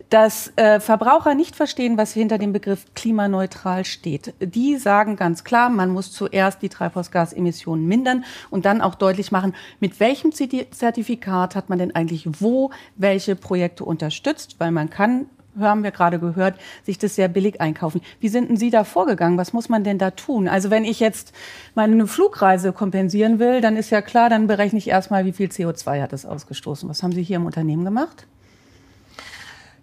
dass 0.10 0.52
äh, 0.58 0.82
Verbraucher 0.82 1.36
nicht 1.36 1.56
verstehen, 1.56 1.98
was 1.98 2.14
hinter 2.14 2.38
dem 2.38 2.52
Begriff 2.52 2.86
klimaneutral 2.96 3.86
steht. 3.86 4.34
Die 4.42 4.76
sagen 4.76 5.16
ganz 5.16 5.44
klar, 5.46 5.70
man 5.70 5.90
muss 5.90 6.12
zuerst 6.12 6.62
die 6.62 6.70
Treibhausgasemissionen 6.70 7.88
mindern 7.88 8.26
und 8.50 8.66
dann 8.66 8.82
auch 8.82 8.96
deutlich 8.96 9.32
machen, 9.32 9.56
mit 9.80 10.00
welchem 10.02 10.32
Zertifikat 10.34 11.56
hat 11.56 11.70
man 11.70 11.80
denn 11.80 11.96
eigentlich 11.96 12.28
wo 12.42 12.72
welche 12.98 13.36
Projekte 13.36 13.86
unterstützt, 13.86 14.56
weil 14.60 14.72
man 14.72 14.90
kann 14.90 15.28
haben 15.60 15.84
wir 15.84 15.92
gerade 15.92 16.20
gehört, 16.20 16.56
sich 16.84 16.98
das 16.98 17.16
sehr 17.16 17.28
billig 17.28 17.60
einkaufen. 17.62 18.02
Wie 18.20 18.30
sind 18.30 18.50
denn 18.50 18.58
Sie 18.58 18.70
da 18.70 18.84
vorgegangen? 18.84 19.38
Was 19.38 19.54
muss 19.54 19.70
man 19.70 19.84
denn 19.84 19.98
da 19.98 20.12
tun? 20.12 20.48
Also 20.48 20.70
wenn 20.70 20.86
ich 20.86 21.00
jetzt 21.00 21.34
meine 21.76 22.08
Flugreise 22.08 22.72
kompensieren 22.72 23.40
will, 23.40 23.62
dann 23.62 23.78
ist 23.78 23.90
ja 23.90 24.02
klar, 24.02 24.30
dann 24.30 24.48
berechne 24.48 24.80
ich 24.80 24.88
erstmal, 24.88 25.26
wie 25.26 25.34
viel 25.34 25.50
CO2 25.50 26.02
hat 26.02 26.14
es 26.14 26.26
ausgestoßen. 26.26 26.88
Was 26.90 27.04
haben 27.04 27.12
Sie 27.12 27.24
hier 27.24 27.38
im 27.38 27.46
Unternehmen 27.46 27.86
gemacht? 27.86 28.28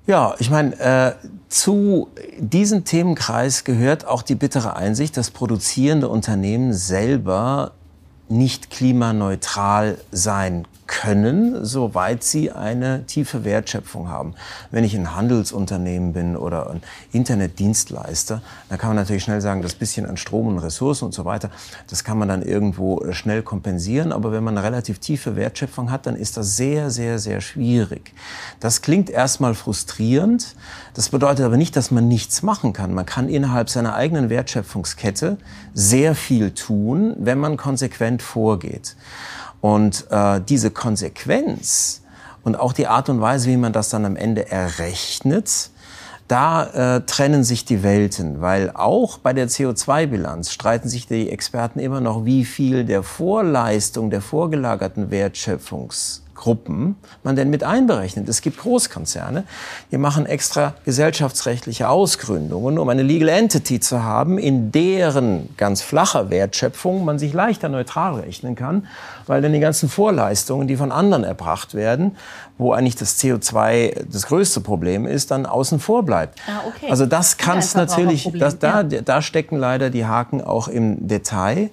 Ja, 0.06 0.34
ich 0.38 0.48
meine, 0.48 0.78
äh, 0.80 1.12
zu 1.50 2.08
diesem 2.38 2.84
Themenkreis 2.84 3.64
gehört 3.64 4.06
auch 4.06 4.22
die 4.22 4.36
bittere 4.36 4.74
Einsicht, 4.74 5.18
dass 5.18 5.30
produzierende 5.30 6.08
Unternehmen 6.08 6.72
selber 6.72 7.72
nicht 8.30 8.70
klimaneutral 8.70 9.98
sein 10.10 10.66
können, 10.88 11.64
soweit 11.64 12.24
sie 12.24 12.50
eine 12.50 13.06
tiefe 13.06 13.44
Wertschöpfung 13.44 14.08
haben. 14.08 14.34
Wenn 14.72 14.82
ich 14.82 14.96
ein 14.96 15.14
Handelsunternehmen 15.14 16.12
bin 16.12 16.36
oder 16.36 16.70
ein 16.70 16.82
Internetdienstleister, 17.12 18.42
dann 18.68 18.78
kann 18.78 18.88
man 18.88 18.96
natürlich 18.96 19.22
schnell 19.22 19.40
sagen, 19.40 19.62
das 19.62 19.74
bisschen 19.74 20.06
an 20.06 20.16
Strom 20.16 20.48
und 20.48 20.58
Ressourcen 20.58 21.04
und 21.04 21.12
so 21.12 21.24
weiter, 21.24 21.50
das 21.88 22.02
kann 22.02 22.18
man 22.18 22.28
dann 22.28 22.42
irgendwo 22.42 23.12
schnell 23.12 23.42
kompensieren. 23.42 24.10
Aber 24.10 24.32
wenn 24.32 24.42
man 24.42 24.58
eine 24.58 24.66
relativ 24.66 24.98
tiefe 24.98 25.36
Wertschöpfung 25.36 25.92
hat, 25.92 26.06
dann 26.06 26.16
ist 26.16 26.36
das 26.36 26.56
sehr, 26.56 26.90
sehr, 26.90 27.18
sehr 27.18 27.40
schwierig. 27.40 28.12
Das 28.58 28.82
klingt 28.82 29.10
erstmal 29.10 29.54
frustrierend. 29.54 30.56
Das 30.94 31.10
bedeutet 31.10 31.44
aber 31.44 31.58
nicht, 31.58 31.76
dass 31.76 31.90
man 31.90 32.08
nichts 32.08 32.42
machen 32.42 32.72
kann. 32.72 32.94
Man 32.94 33.06
kann 33.06 33.28
innerhalb 33.28 33.68
seiner 33.70 33.94
eigenen 33.94 34.30
Wertschöpfungskette 34.30 35.36
sehr 35.74 36.14
viel 36.14 36.50
tun, 36.52 37.14
wenn 37.18 37.38
man 37.38 37.58
konsequent 37.58 38.22
vorgeht. 38.22 38.96
Und 39.60 40.06
äh, 40.10 40.40
diese 40.40 40.70
Konsequenz 40.70 42.02
und 42.44 42.56
auch 42.56 42.72
die 42.72 42.86
Art 42.86 43.08
und 43.08 43.20
Weise, 43.20 43.48
wie 43.48 43.56
man 43.56 43.72
das 43.72 43.88
dann 43.88 44.04
am 44.04 44.16
Ende 44.16 44.50
errechnet, 44.50 45.70
da 46.28 46.96
äh, 46.96 47.00
trennen 47.06 47.42
sich 47.42 47.64
die 47.64 47.82
Welten, 47.82 48.42
weil 48.42 48.70
auch 48.70 49.18
bei 49.18 49.32
der 49.32 49.48
CO2-Bilanz 49.48 50.52
streiten 50.52 50.88
sich 50.88 51.06
die 51.06 51.30
Experten 51.30 51.78
immer 51.78 52.00
noch, 52.00 52.26
wie 52.26 52.44
viel 52.44 52.84
der 52.84 53.02
Vorleistung 53.02 54.10
der 54.10 54.20
vorgelagerten 54.20 55.10
Wertschöpfungs 55.10 56.22
Gruppen 56.38 56.96
man 57.24 57.36
denn 57.36 57.50
mit 57.50 57.64
einberechnet. 57.64 58.28
Es 58.28 58.40
gibt 58.40 58.58
Großkonzerne, 58.58 59.44
die 59.90 59.98
machen 59.98 60.24
extra 60.24 60.74
gesellschaftsrechtliche 60.84 61.88
Ausgründungen, 61.88 62.78
um 62.78 62.88
eine 62.88 63.02
Legal 63.02 63.28
Entity 63.28 63.80
zu 63.80 64.02
haben, 64.02 64.38
in 64.38 64.72
deren 64.72 65.54
ganz 65.56 65.82
flacher 65.82 66.30
Wertschöpfung 66.30 67.04
man 67.04 67.18
sich 67.18 67.32
leichter 67.34 67.68
neutral 67.68 68.20
rechnen 68.20 68.54
kann, 68.54 68.86
weil 69.26 69.42
dann 69.42 69.52
die 69.52 69.60
ganzen 69.60 69.88
Vorleistungen, 69.88 70.68
die 70.68 70.76
von 70.76 70.92
anderen 70.92 71.24
erbracht 71.24 71.74
werden, 71.74 72.16
wo 72.56 72.72
eigentlich 72.72 72.96
das 72.96 73.18
CO2 73.18 74.04
das 74.10 74.26
größte 74.26 74.60
Problem 74.60 75.06
ist, 75.06 75.30
dann 75.30 75.44
außen 75.44 75.80
vor 75.80 76.04
bleibt. 76.04 76.38
Ah, 76.46 76.60
okay. 76.68 76.90
Also 76.90 77.04
das 77.04 77.36
kann 77.36 77.58
es 77.58 77.74
natürlich, 77.74 78.30
das, 78.38 78.58
da, 78.58 78.84
da 78.84 79.22
stecken 79.22 79.56
leider 79.56 79.90
die 79.90 80.06
Haken 80.06 80.40
auch 80.40 80.68
im 80.68 81.08
Detail. 81.08 81.70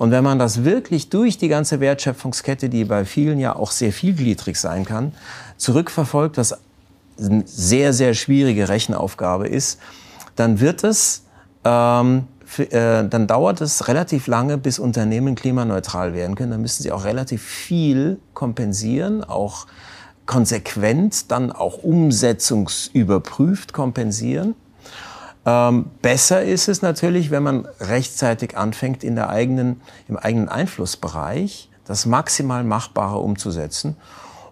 Und 0.00 0.12
wenn 0.12 0.24
man 0.24 0.38
das 0.38 0.64
wirklich 0.64 1.10
durch 1.10 1.36
die 1.36 1.48
ganze 1.48 1.78
Wertschöpfungskette, 1.78 2.70
die 2.70 2.86
bei 2.86 3.04
vielen 3.04 3.38
ja 3.38 3.54
auch 3.54 3.70
sehr 3.70 3.92
vielgliedrig 3.92 4.58
sein 4.58 4.86
kann, 4.86 5.12
zurückverfolgt, 5.58 6.38
was 6.38 6.58
eine 7.18 7.42
sehr, 7.44 7.92
sehr 7.92 8.14
schwierige 8.14 8.70
Rechenaufgabe 8.70 9.46
ist, 9.46 9.78
dann 10.36 10.58
wird 10.58 10.84
es, 10.84 11.24
ähm, 11.64 12.24
äh, 12.56 13.04
dann 13.04 13.26
dauert 13.26 13.60
es 13.60 13.88
relativ 13.88 14.26
lange, 14.26 14.56
bis 14.56 14.78
Unternehmen 14.78 15.34
klimaneutral 15.34 16.14
werden 16.14 16.34
können. 16.34 16.52
Dann 16.52 16.62
müssen 16.62 16.82
sie 16.82 16.92
auch 16.92 17.04
relativ 17.04 17.42
viel 17.42 18.18
kompensieren, 18.32 19.22
auch 19.22 19.66
konsequent, 20.24 21.30
dann 21.30 21.52
auch 21.52 21.82
umsetzungsüberprüft 21.82 23.74
kompensieren. 23.74 24.54
Ähm, 25.46 25.86
besser 26.02 26.42
ist 26.42 26.68
es 26.68 26.82
natürlich, 26.82 27.30
wenn 27.30 27.42
man 27.42 27.66
rechtzeitig 27.80 28.56
anfängt, 28.56 29.02
in 29.02 29.16
der 29.16 29.30
eigenen, 29.30 29.80
im 30.08 30.16
eigenen 30.16 30.48
Einflussbereich 30.48 31.70
das 31.84 32.06
maximal 32.06 32.62
Machbare 32.62 33.18
umzusetzen 33.18 33.96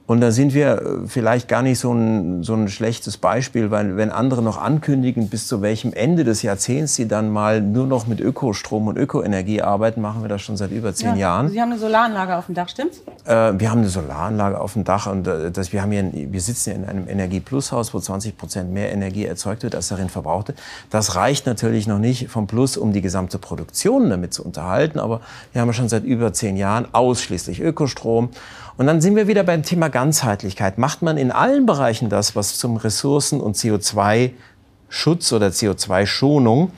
und 0.08 0.22
da 0.22 0.30
sind 0.30 0.54
wir 0.54 0.80
äh, 0.80 1.06
vielleicht 1.06 1.48
gar 1.48 1.60
nicht 1.60 1.78
so 1.78 1.92
ein, 1.92 2.42
so 2.42 2.54
ein 2.54 2.68
schlechtes 2.68 3.18
Beispiel, 3.18 3.70
weil 3.70 3.98
wenn 3.98 4.10
andere 4.10 4.42
noch 4.42 4.56
ankündigen, 4.56 5.28
bis 5.28 5.46
zu 5.46 5.60
welchem 5.60 5.92
Ende 5.92 6.24
des 6.24 6.40
Jahrzehnts 6.40 6.94
sie 6.94 7.06
dann 7.06 7.28
mal 7.30 7.60
nur 7.60 7.86
noch 7.86 8.06
mit 8.06 8.18
Ökostrom 8.18 8.88
und 8.88 8.96
Ökoenergie 8.96 9.60
arbeiten, 9.60 10.00
machen 10.00 10.22
wir 10.22 10.30
das 10.30 10.40
schon 10.40 10.56
seit 10.56 10.70
über 10.70 10.94
zehn 10.94 11.10
ja. 11.10 11.16
Jahren. 11.16 11.50
Sie 11.50 11.60
haben 11.60 11.72
eine 11.72 11.78
Solaranlage 11.78 12.36
auf 12.36 12.46
dem 12.46 12.54
Dach, 12.54 12.70
stimmt's? 12.70 13.02
Äh, 13.26 13.52
wir 13.58 13.70
haben 13.70 13.80
eine 13.80 13.90
Solaranlage 13.90 14.58
auf 14.58 14.72
dem 14.72 14.84
Dach 14.84 15.08
und 15.08 15.26
äh, 15.26 15.50
das, 15.50 15.74
wir, 15.74 15.82
haben 15.82 15.92
hier, 15.92 16.10
wir 16.10 16.40
sitzen 16.40 16.70
hier 16.70 16.82
in 16.82 16.88
einem 16.88 17.06
Energie-Plus-Haus, 17.06 17.92
wo 17.92 18.00
20 18.00 18.38
Prozent 18.38 18.72
mehr 18.72 18.90
Energie 18.90 19.26
erzeugt 19.26 19.62
wird, 19.62 19.74
als 19.74 19.88
darin 19.88 20.08
verbraucht 20.08 20.48
wird. 20.48 20.58
Das 20.88 21.16
reicht 21.16 21.44
natürlich 21.44 21.86
noch 21.86 21.98
nicht 21.98 22.30
vom 22.30 22.46
Plus, 22.46 22.78
um 22.78 22.94
die 22.94 23.02
gesamte 23.02 23.38
Produktion 23.38 24.08
damit 24.08 24.32
zu 24.32 24.42
unterhalten, 24.42 25.00
aber 25.00 25.20
wir 25.52 25.60
haben 25.60 25.70
schon 25.74 25.90
seit 25.90 26.04
über 26.04 26.32
zehn 26.32 26.56
Jahren 26.56 26.86
ausschließlich 26.92 27.60
Ökostrom 27.60 28.30
Und 28.78 28.86
dann 28.86 29.02
sind 29.02 29.16
wir 29.16 29.26
wieder 29.26 29.42
beim 29.42 29.64
Thema 29.64 29.88
Ganzheitlichkeit. 29.88 30.78
Macht 30.78 31.02
man 31.02 31.18
in 31.18 31.32
allen 31.32 31.66
Bereichen 31.66 32.08
das, 32.08 32.36
was 32.36 32.58
zum 32.58 32.76
Ressourcen- 32.76 33.40
und 33.40 33.56
CO2-Schutz 33.56 35.32
oder 35.32 35.48
CO2-Schonung 35.48 36.70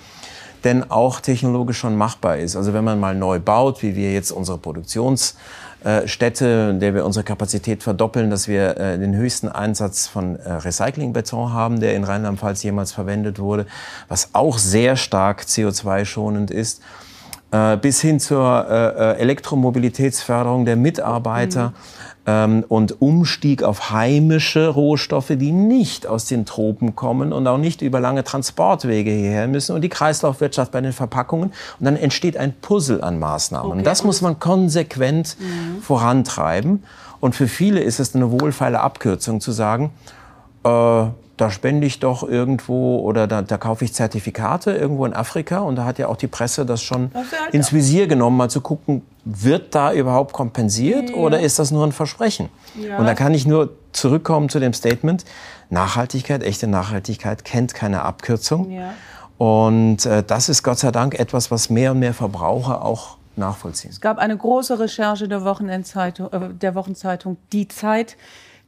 denn 0.65 0.91
auch 0.91 1.21
technologisch 1.21 1.79
schon 1.79 1.97
machbar 1.97 2.39
ist. 2.39 2.57
Also 2.57 2.75
wenn 2.75 2.85
man 2.85 3.01
mal 3.01 3.15
neu 3.15 3.39
baut, 3.39 3.83
wie 3.83 3.97
wir 3.97 4.13
jetzt 4.13 4.31
unsere 4.31 4.59
Produktionsstätte, 4.59 6.69
in 6.71 6.81
der 6.81 6.95
wir 6.95 7.07
unsere 7.07 7.25
Kapazität 7.25 7.83
verdoppeln, 7.83 8.31
dass 8.31 8.49
wir 8.49 8.77
äh, 8.77 8.99
den 8.99 9.15
höchsten 9.15 9.49
Einsatz 9.49 10.07
von 10.07 10.37
äh, 10.37 10.53
Recyclingbeton 10.53 11.53
haben, 11.53 11.81
der 11.81 11.95
in 11.95 12.05
Rheinland-Pfalz 12.05 12.63
jemals 12.63 12.93
verwendet 12.93 13.39
wurde, 13.39 13.67
was 14.09 14.35
auch 14.35 14.59
sehr 14.59 14.97
stark 14.97 15.43
CO2-schonend 15.43 16.51
ist 16.51 16.83
äh, 17.51 17.77
bis 17.77 18.01
hin 18.01 18.21
zur 18.21 18.69
Elektromobilitätsförderung 19.19 20.65
der 20.65 20.77
Mitarbeiter. 20.77 21.69
Mhm 21.69 22.11
ähm, 22.27 22.65
und 22.69 23.01
Umstieg 23.01 23.63
auf 23.63 23.91
heimische 23.91 24.69
Rohstoffe, 24.69 25.33
die 25.37 25.53
nicht 25.53 26.07
aus 26.07 26.27
den 26.27 26.47
Tropen 26.47 26.95
kommen 26.95 27.33
und 27.33 27.47
auch 27.47 27.59
nicht 27.59 27.83
über 27.83 28.01
lange 28.01 28.25
Transportwege 28.25 29.11
hierher 29.11 29.49
müssen 29.49 29.75
und 29.75 29.83
die 29.83 29.89
Kreislaufwirtschaft 29.89 30.73
bei 30.73 30.81
den 30.81 30.93
Verpackungen. 30.93 31.51
Und 31.79 31.85
dann 31.85 31.97
entsteht 31.97 32.37
ein 32.37 32.55
Puzzle 32.61 33.03
an 33.03 33.19
Maßnahmen. 33.19 33.71
Okay. 33.71 33.79
Und 33.79 33.87
das 33.87 34.05
muss 34.05 34.21
man 34.21 34.39
konsequent 34.39 35.37
mhm. 35.39 35.81
vorantreiben. 35.83 36.85
Und 37.21 37.35
für 37.35 37.49
viele 37.49 37.81
ist 37.81 38.01
es 38.01 38.15
eine 38.15 38.31
wohlfeile 38.31 38.81
Abkürzung 38.81 39.41
zu 39.41 39.53
sagen, 39.53 39.91
äh, 40.65 41.05
da 41.41 41.51
spende 41.51 41.87
ich 41.87 42.01
doch 42.01 42.23
irgendwo 42.23 42.99
oder 42.99 43.27
da, 43.27 43.41
da, 43.43 43.57
kaufe 43.57 43.85
ich 43.85 43.95
Zertifikate 43.95 44.73
irgendwo 44.73 45.07
in 45.07 45.15
Afrika. 45.15 45.61
Und 45.61 45.77
da 45.77 45.85
hat 45.85 45.99
ja 45.99 46.09
auch 46.09 46.17
die 46.17 46.27
Presse 46.27 46.67
das 46.67 46.83
schon 46.83 47.11
das 47.13 47.27
halt 47.33 47.55
ins 47.55 47.73
Visier 47.73 48.07
genommen, 48.07 48.37
mal 48.37 48.51
zu 48.51 48.61
gucken, 48.61 49.03
wird 49.25 49.75
da 49.75 49.93
überhaupt 49.93 50.33
kompensiert 50.33 51.11
ja. 51.11 51.17
oder 51.17 51.41
ist 51.41 51.59
das 51.59 51.71
nur 51.71 51.87
ein 51.87 51.93
Versprechen? 51.93 52.51
Ja. 52.75 52.99
Und 52.99 53.07
da 53.07 53.15
kann 53.15 53.33
ich 53.33 53.47
nur 53.47 53.73
zurückkommen 53.93 54.49
zu 54.49 54.61
dem 54.61 54.73
Statement, 54.73 55.25
Nachhaltigkeit, 55.71 56.43
echte 56.43 56.67
Nachhaltigkeit 56.67 57.45
kennt 57.45 57.75
keine 57.75 58.03
Abkürzung. 58.03 58.71
Ja. 58.71 58.93
Und 59.39 60.05
äh, 60.05 60.23
das 60.23 60.51
ist 60.51 60.63
Gott 60.63 60.79
sei 60.79 60.91
Dank 60.91 61.19
etwas, 61.19 61.51
was 61.51 61.71
mehr 61.71 61.93
und 61.93 62.01
mehr 62.01 62.13
Verbraucher 62.13 62.85
auch 62.85 63.17
nachvollziehen. 63.37 63.91
Es 63.91 64.01
gab 64.01 64.19
eine 64.19 64.37
große 64.37 64.79
Recherche 64.79 65.29
der, 65.29 65.45
Wochenendzeitung, 65.45 66.33
äh, 66.33 66.49
der 66.53 66.75
Wochenzeitung 66.75 67.39
Die 67.53 67.67
Zeit, 67.67 68.17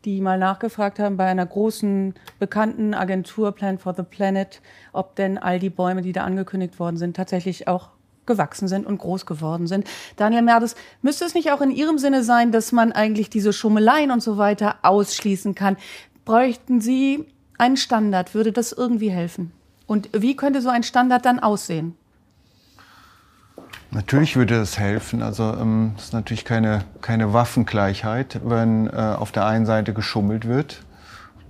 die 0.05 0.21
mal 0.21 0.39
nachgefragt 0.39 0.99
haben 0.99 1.17
bei 1.17 1.27
einer 1.27 1.47
großen 1.47 2.15
bekannten 2.39 2.95
Agentur 2.95 3.53
Plan 3.53 3.79
for 3.79 3.95
the 3.95 4.03
Planet, 4.03 4.61
ob 4.93 5.17
denn 5.17 5.39
all 5.39 5.59
die 5.59 5.71
Bäume, 5.71 6.03
die 6.03 6.13
da 6.13 6.25
angekündigt 6.25 6.79
worden 6.79 6.97
sind, 6.97 7.17
tatsächlich 7.17 7.69
auch 7.69 7.91
gewachsen 8.27 8.69
sind 8.69 8.87
und 8.87 8.99
groß 8.99 9.27
geworden 9.27 9.67
sind. 9.67 9.87
Daniel 10.17 10.43
Merdes, 10.43 10.77
müsste 11.03 11.25
es 11.25 11.35
nicht 11.35 11.51
auch 11.51 11.61
in 11.61 11.71
Ihrem 11.71 11.99
Sinne 11.99 12.23
sein, 12.23 12.53
dass 12.53 12.73
man 12.73 12.93
eigentlich 12.93 13.31
diese 13.31 13.53
Schummeleien 13.53 14.11
und 14.11 14.23
so 14.23 14.39
weiter 14.39 14.77
ausschließen 14.83 15.55
kann? 15.55 15.77
Bräuchten 16.25 16.81
Sie 16.81 17.27
einen 17.59 17.77
Standard? 17.77 18.35
Würde 18.35 18.53
das 18.53 18.73
irgendwie 18.73 19.11
helfen? 19.11 19.53
Und 19.87 20.09
wie 20.13 20.37
könnte 20.37 20.63
so 20.63 20.69
ein 20.69 20.85
Standard 20.85 21.25
dann 21.25 21.41
aussehen? 21.41 21.97
Natürlich 23.95 24.37
würde 24.37 24.57
es 24.57 24.79
helfen. 24.79 25.23
Also 25.23 25.55
ähm, 25.61 25.93
ist 25.99 26.15
natürlich 26.15 26.47
keine, 26.47 26.83
keine 27.03 27.35
Waffengleichheit, 27.35 28.41
wenn 28.43 28.87
äh, 28.87 28.93
auf 28.93 29.33
der 29.33 29.45
einen 29.45 29.67
Seite 29.67 29.93
geschummelt 29.93 30.49
wird. 30.49 30.83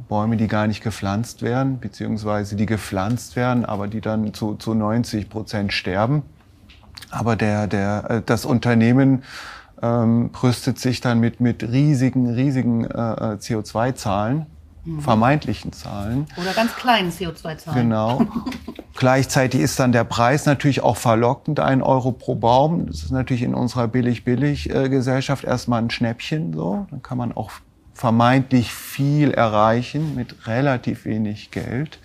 Bäume, 0.09 0.37
die 0.37 0.49
gar 0.49 0.67
nicht 0.67 0.83
gepflanzt 0.83 1.43
werden, 1.43 1.79
beziehungsweise 1.79 2.57
die 2.57 2.67
gepflanzt 2.67 3.37
werden, 3.37 3.65
aber 3.65 3.87
die 3.87 4.01
dann 4.01 4.35
zu, 4.35 4.57
zu 4.57 4.75
90 4.75 5.31
Prozent 5.31 5.73
sterben. 5.73 6.23
Aber 7.11 7.37
der, 7.37 7.69
der, 7.69 8.11
äh, 8.11 8.23
das 8.27 8.45
Unternehmen 8.45 9.23
ähm, 9.81 10.31
brüstet 10.31 10.81
sich 10.81 11.01
dann 11.01 11.21
mit, 11.21 11.41
mit 11.41 11.63
riesigen, 11.63 12.29
riesigen 12.29 12.85
äh, 12.85 12.89
äh 12.89 13.37
CO2-Zahlen, 13.37 14.39
mhm. 14.39 14.47
Vermeintlichen 15.01 15.73
Zahlen. 15.73 16.27
Oder 16.37 16.53
ganz 16.55 16.75
kleinen 16.75 17.11
CO2-Zahlen. 17.11 17.83
Genau. 17.83 18.27
Gleichzeitig 18.97 19.61
ist 19.61 19.79
dann 19.79 19.93
der 19.93 20.05
Preis 20.05 20.45
natürlich 20.45 20.83
auch 20.83 20.97
verlockend, 20.97 21.61
ein 21.61 21.83
Euro 21.83 22.13
pro 22.13 22.35
Baum. 22.35 22.87
Das 22.87 23.03
ist 23.03 23.11
natürlich 23.11 23.43
in 23.43 23.55
unserer 23.55 23.89
Billig-Billig-Gesellschaft 23.89 25.45
erstmal 25.45 25.83
ein 25.83 25.91
Schnäppchen. 25.91 26.53
So. 26.53 26.87
Dann 26.91 27.03
kann 27.03 27.17
man 27.17 27.33
auch 27.33 27.51
vermeintlich 27.95 28.73
viel 28.73 29.31
erreichen 29.31 30.15
mit 30.15 30.47
relativ 30.47 31.05
wenig 31.05 31.51
Geld. 31.53 32.01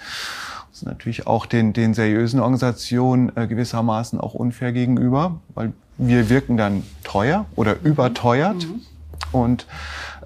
Das 0.69 0.81
ist 0.81 0.85
natürlich 0.85 1.25
auch 1.25 1.47
den, 1.47 1.73
den 1.73 1.95
seriösen 1.95 2.39
Organisationen 2.39 3.35
äh, 3.35 3.47
gewissermaßen 3.47 4.19
auch 4.19 4.35
unfair 4.35 4.71
gegenüber, 4.71 5.39
weil 5.55 5.73
wir 5.97 6.29
wirken 6.29 6.57
dann 6.57 6.83
teuer 7.03 7.45
oder 7.55 7.81
überteuert. 7.81 8.67
Mhm. 8.67 8.81
Und 9.31 9.65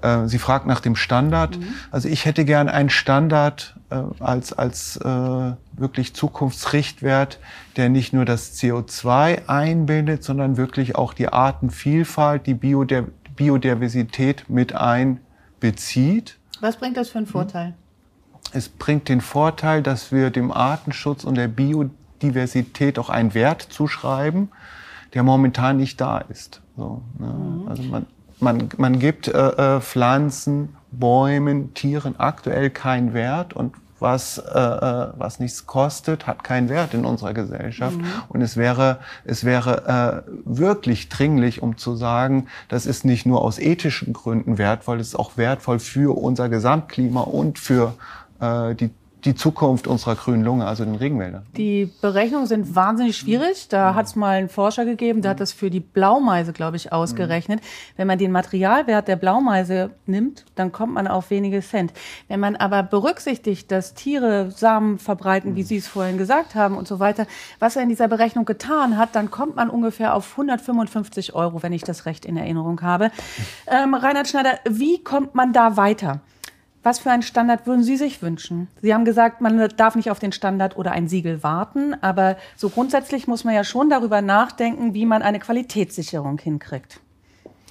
äh, 0.02 0.26
sie 0.28 0.38
fragt 0.38 0.66
nach 0.66 0.80
dem 0.80 0.96
Standard. 0.96 1.58
Mhm. 1.58 1.74
Also 1.90 2.08
ich 2.08 2.24
hätte 2.24 2.44
gern 2.44 2.68
einen 2.68 2.90
Standard 2.90 3.76
äh, 3.90 4.02
als, 4.20 4.52
als 4.52 4.96
äh, 4.96 5.52
wirklich 5.72 6.14
Zukunftsrichtwert, 6.14 7.38
der 7.76 7.88
nicht 7.88 8.12
nur 8.12 8.24
das 8.24 8.58
CO2 8.58 9.48
einbindet, 9.48 10.24
sondern 10.24 10.56
wirklich 10.56 10.96
auch 10.96 11.14
die 11.14 11.28
Artenvielfalt, 11.28 12.46
die 12.46 12.54
Biodiversität 12.54 14.48
mit 14.48 14.74
einbezieht. 14.74 16.38
Was 16.60 16.76
bringt 16.76 16.96
das 16.96 17.10
für 17.10 17.18
einen 17.18 17.26
Vorteil? 17.26 17.74
Es 18.52 18.68
bringt 18.68 19.08
den 19.08 19.20
Vorteil, 19.20 19.82
dass 19.82 20.12
wir 20.12 20.30
dem 20.30 20.52
Artenschutz 20.52 21.24
und 21.24 21.36
der 21.36 21.48
Biodiversität 21.48 22.98
auch 22.98 23.08
einen 23.08 23.34
Wert 23.34 23.62
zuschreiben, 23.62 24.50
der 25.14 25.22
momentan 25.22 25.76
nicht 25.78 26.00
da 26.00 26.18
ist. 26.18 26.60
So, 26.76 27.02
ne? 27.18 27.26
mhm. 27.26 27.68
Also 27.68 27.82
man, 27.84 28.06
man, 28.42 28.68
man 28.76 28.98
gibt 28.98 29.28
äh, 29.28 29.76
äh, 29.76 29.80
Pflanzen, 29.80 30.76
Bäumen, 30.90 31.72
Tieren 31.74 32.16
aktuell 32.18 32.68
keinen 32.70 33.14
Wert 33.14 33.54
und 33.54 33.74
was, 34.02 34.36
äh, 34.38 34.58
äh, 34.58 35.08
was 35.16 35.38
nichts 35.38 35.66
kostet, 35.66 36.26
hat 36.26 36.42
keinen 36.42 36.68
Wert 36.68 36.92
in 36.92 37.04
unserer 37.04 37.32
Gesellschaft. 37.32 37.96
Mhm. 37.96 38.04
Und 38.28 38.42
es 38.42 38.56
wäre, 38.56 38.98
es 39.24 39.44
wäre 39.44 40.24
äh, 40.26 40.32
wirklich 40.44 41.08
dringlich, 41.08 41.62
um 41.62 41.78
zu 41.78 41.94
sagen, 41.94 42.48
das 42.68 42.84
ist 42.84 43.04
nicht 43.04 43.24
nur 43.24 43.42
aus 43.42 43.60
ethischen 43.60 44.12
Gründen 44.12 44.58
wertvoll, 44.58 44.98
es 44.98 45.08
ist 45.08 45.18
auch 45.18 45.36
wertvoll 45.36 45.78
für 45.78 46.18
unser 46.18 46.48
Gesamtklima 46.48 47.20
und 47.20 47.60
für 47.60 47.94
äh, 48.40 48.74
die 48.74 48.90
die 49.24 49.34
Zukunft 49.34 49.86
unserer 49.86 50.16
grünen 50.16 50.42
Lunge, 50.42 50.66
also 50.66 50.84
den 50.84 50.96
Regenwäldern. 50.96 51.46
Die 51.56 51.90
Berechnungen 52.00 52.46
sind 52.46 52.74
wahnsinnig 52.74 53.16
schwierig. 53.16 53.68
Da 53.68 53.94
hat 53.94 54.06
es 54.06 54.16
mal 54.16 54.36
einen 54.36 54.48
Forscher 54.48 54.84
gegeben, 54.84 55.22
der 55.22 55.32
hat 55.32 55.40
das 55.40 55.52
für 55.52 55.70
die 55.70 55.80
Blaumeise, 55.80 56.52
glaube 56.52 56.76
ich, 56.76 56.92
ausgerechnet. 56.92 57.60
Wenn 57.96 58.08
man 58.08 58.18
den 58.18 58.32
Materialwert 58.32 59.06
der 59.06 59.16
Blaumeise 59.16 59.90
nimmt, 60.06 60.44
dann 60.56 60.72
kommt 60.72 60.94
man 60.94 61.06
auf 61.06 61.30
wenige 61.30 61.60
Cent. 61.60 61.92
Wenn 62.26 62.40
man 62.40 62.56
aber 62.56 62.82
berücksichtigt, 62.82 63.70
dass 63.70 63.94
Tiere 63.94 64.50
Samen 64.50 64.98
verbreiten, 64.98 65.54
wie 65.54 65.62
Sie 65.62 65.76
es 65.76 65.86
vorhin 65.86 66.18
gesagt 66.18 66.56
haben 66.56 66.76
und 66.76 66.88
so 66.88 66.98
weiter, 66.98 67.26
was 67.60 67.76
er 67.76 67.82
in 67.82 67.88
dieser 67.88 68.08
Berechnung 68.08 68.44
getan 68.44 68.98
hat, 68.98 69.14
dann 69.14 69.30
kommt 69.30 69.54
man 69.54 69.70
ungefähr 69.70 70.14
auf 70.14 70.32
155 70.32 71.34
Euro, 71.34 71.62
wenn 71.62 71.72
ich 71.72 71.82
das 71.82 72.06
recht 72.06 72.24
in 72.24 72.36
Erinnerung 72.36 72.82
habe. 72.82 73.10
Ähm, 73.66 73.94
Reinhard 73.94 74.28
Schneider, 74.28 74.58
wie 74.68 75.02
kommt 75.02 75.34
man 75.34 75.52
da 75.52 75.76
weiter? 75.76 76.20
Was 76.82 76.98
für 76.98 77.10
einen 77.10 77.22
Standard 77.22 77.66
würden 77.66 77.84
Sie 77.84 77.96
sich 77.96 78.22
wünschen? 78.22 78.68
Sie 78.80 78.92
haben 78.92 79.04
gesagt, 79.04 79.40
man 79.40 79.68
darf 79.76 79.94
nicht 79.94 80.10
auf 80.10 80.18
den 80.18 80.32
Standard 80.32 80.76
oder 80.76 80.92
ein 80.92 81.08
Siegel 81.08 81.42
warten, 81.42 81.94
aber 82.00 82.36
so 82.56 82.68
grundsätzlich 82.70 83.28
muss 83.28 83.44
man 83.44 83.54
ja 83.54 83.62
schon 83.62 83.88
darüber 83.88 84.20
nachdenken, 84.20 84.92
wie 84.92 85.06
man 85.06 85.22
eine 85.22 85.38
Qualitätssicherung 85.38 86.38
hinkriegt 86.38 87.00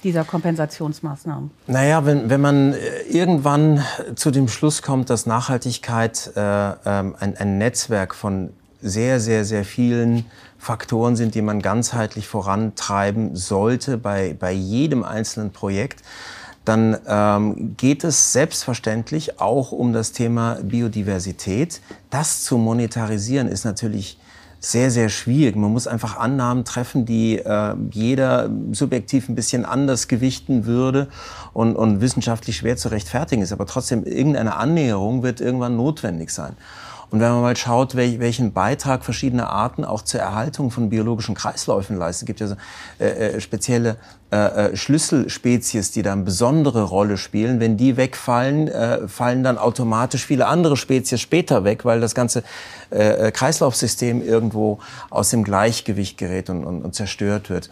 dieser 0.02 0.24
Kompensationsmaßnahmen? 0.24 1.52
Naja, 1.68 2.04
wenn, 2.04 2.28
wenn 2.28 2.40
man 2.40 2.72
äh, 2.72 3.02
irgendwann 3.08 3.84
zu 4.16 4.32
dem 4.32 4.48
Schluss 4.48 4.82
kommt, 4.82 5.10
dass 5.10 5.26
Nachhaltigkeit 5.26 6.32
äh, 6.34 6.40
ähm, 6.40 7.14
ein, 7.20 7.36
ein 7.36 7.58
Netzwerk 7.58 8.14
von 8.14 8.50
sehr, 8.80 9.20
sehr, 9.20 9.44
sehr 9.44 9.64
vielen 9.64 10.26
Faktoren 10.58 11.16
sind, 11.16 11.34
die 11.34 11.42
man 11.42 11.62
ganzheitlich 11.62 12.26
vorantreiben 12.26 13.36
sollte 13.36 13.96
bei, 13.96 14.34
bei 14.38 14.52
jedem 14.52 15.04
einzelnen 15.04 15.52
Projekt, 15.52 16.02
dann 16.64 16.96
ähm, 17.06 17.74
geht 17.76 18.04
es 18.04 18.32
selbstverständlich 18.32 19.40
auch 19.40 19.72
um 19.72 19.92
das 19.92 20.12
Thema 20.12 20.58
Biodiversität. 20.62 21.80
Das 22.10 22.44
zu 22.44 22.56
monetarisieren 22.56 23.48
ist 23.48 23.64
natürlich 23.64 24.18
sehr, 24.60 24.92
sehr 24.92 25.08
schwierig. 25.08 25.56
Man 25.56 25.72
muss 25.72 25.88
einfach 25.88 26.16
Annahmen 26.16 26.64
treffen, 26.64 27.04
die 27.04 27.38
äh, 27.38 27.74
jeder 27.90 28.48
subjektiv 28.70 29.28
ein 29.28 29.34
bisschen 29.34 29.64
anders 29.64 30.06
gewichten 30.06 30.66
würde 30.66 31.08
und, 31.52 31.74
und 31.74 32.00
wissenschaftlich 32.00 32.58
schwer 32.58 32.76
zu 32.76 32.88
rechtfertigen 32.88 33.42
ist. 33.42 33.52
Aber 33.52 33.66
trotzdem, 33.66 34.04
irgendeine 34.04 34.54
Annäherung 34.54 35.24
wird 35.24 35.40
irgendwann 35.40 35.76
notwendig 35.76 36.30
sein. 36.30 36.56
Und 37.12 37.20
wenn 37.20 37.30
man 37.30 37.42
mal 37.42 37.56
schaut, 37.56 37.94
welchen 37.94 38.54
Beitrag 38.54 39.04
verschiedene 39.04 39.50
Arten 39.50 39.84
auch 39.84 40.00
zur 40.00 40.20
Erhaltung 40.20 40.70
von 40.70 40.88
biologischen 40.88 41.34
Kreisläufen 41.34 41.98
leisten, 41.98 42.24
gibt 42.24 42.40
ja 42.40 42.46
so, 42.46 42.56
äh, 42.98 43.34
äh, 43.34 43.40
spezielle 43.42 43.98
äh, 44.32 44.36
äh, 44.36 44.76
Schlüsselspezies, 44.76 45.90
die 45.90 46.00
da 46.00 46.12
eine 46.12 46.22
besondere 46.22 46.84
Rolle 46.84 47.18
spielen. 47.18 47.60
Wenn 47.60 47.76
die 47.76 47.98
wegfallen, 47.98 48.66
äh, 48.68 49.06
fallen 49.08 49.44
dann 49.44 49.58
automatisch 49.58 50.24
viele 50.24 50.46
andere 50.46 50.74
Spezies 50.78 51.20
später 51.20 51.64
weg, 51.64 51.84
weil 51.84 52.00
das 52.00 52.14
ganze 52.14 52.44
äh, 52.88 53.30
Kreislaufsystem 53.30 54.26
irgendwo 54.26 54.78
aus 55.10 55.28
dem 55.28 55.44
Gleichgewicht 55.44 56.16
gerät 56.16 56.48
und, 56.48 56.64
und, 56.64 56.80
und 56.80 56.94
zerstört 56.94 57.50
wird. 57.50 57.68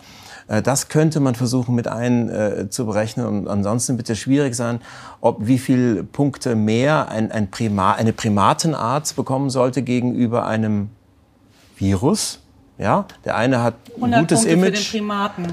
Äh, 0.51 0.63
das 0.63 0.89
könnte 0.89 1.21
man 1.21 1.35
versuchen 1.35 1.75
mit 1.75 1.89
einzuberechnen. 1.89 3.27
Und 3.27 3.49
ansonsten 3.49 3.97
wird 3.97 4.11
es 4.11 4.19
schwierig 4.19 4.55
sein, 4.55 4.81
ob 5.21 5.47
wie 5.47 5.59
viele 5.59 6.03
Punkte 6.05 6.57
mehr 6.57 7.09
ein, 7.09 7.33
ein 7.33 7.51
Prima, 7.51 7.93
eine 7.93 8.13
Primatenart 8.13 9.17
bekommen 9.17 9.49
sollte 9.49 9.83
gegenüber 9.83 10.47
einem 10.47 10.91
Virus. 11.77 12.41
Ja, 12.77 13.05
der 13.27 13.37
eine 13.37 13.63
hat 13.63 13.75
ein 14.01 14.11
gutes 14.11 14.47
Punkte 14.47 14.49
Image. 14.49 14.95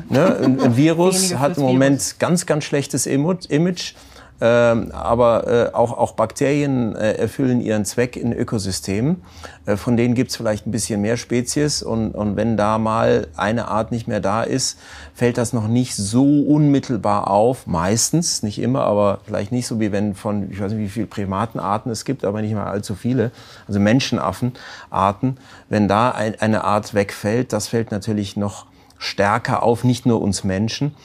Ne? 0.09 0.37
Ein, 0.41 0.61
ein 0.61 0.77
Virus 0.77 1.35
hat 1.35 1.57
im 1.57 1.63
Moment 1.63 1.99
Virus. 1.99 2.19
ganz, 2.19 2.45
ganz 2.45 2.63
schlechtes 2.63 3.05
Image. 3.05 3.93
Ähm, 4.39 4.91
aber 4.91 5.47
äh, 5.47 5.73
auch, 5.73 5.97
auch 5.97 6.11
Bakterien 6.11 6.95
äh, 6.95 7.13
erfüllen 7.13 7.59
ihren 7.59 7.85
Zweck 7.85 8.15
in 8.15 8.33
Ökosystemen. 8.33 9.23
Äh, 9.65 9.77
von 9.77 9.97
denen 9.97 10.13
gibt 10.13 10.29
es 10.29 10.37
vielleicht 10.37 10.67
ein 10.67 10.71
bisschen 10.71 11.01
mehr 11.01 11.17
Spezies. 11.17 11.81
Und, 11.81 12.11
und 12.11 12.35
wenn 12.35 12.55
da 12.55 12.77
mal 12.77 13.27
eine 13.35 13.67
Art 13.67 13.91
nicht 13.91 14.07
mehr 14.07 14.19
da 14.19 14.43
ist, 14.43 14.77
fällt 15.15 15.39
das 15.39 15.53
noch 15.53 15.67
nicht 15.67 15.95
so 15.95 16.41
unmittelbar 16.41 17.29
auf. 17.29 17.65
Meistens, 17.65 18.43
nicht 18.43 18.59
immer, 18.59 18.83
aber 18.83 19.19
vielleicht 19.25 19.51
nicht 19.51 19.65
so 19.65 19.79
wie 19.79 19.91
wenn 19.91 20.13
von, 20.13 20.51
ich 20.51 20.61
weiß 20.61 20.71
nicht, 20.71 20.81
wie 20.81 20.89
viele 20.89 21.07
Primatenarten 21.07 21.91
es 21.91 22.05
gibt, 22.05 22.23
aber 22.23 22.41
nicht 22.43 22.53
mal 22.53 22.67
allzu 22.67 22.93
viele. 22.93 23.31
Also 23.67 23.79
Menschenaffenarten. 23.79 25.37
Wenn 25.69 25.87
da 25.87 26.11
ein, 26.11 26.39
eine 26.39 26.63
Art 26.63 26.93
wegfällt, 26.93 27.53
das 27.53 27.67
fällt 27.67 27.89
natürlich 27.89 28.37
noch 28.37 28.67
stärker 28.99 29.63
auf, 29.63 29.83
nicht 29.83 30.05
nur 30.05 30.21
uns 30.21 30.43
Menschen. 30.43 30.95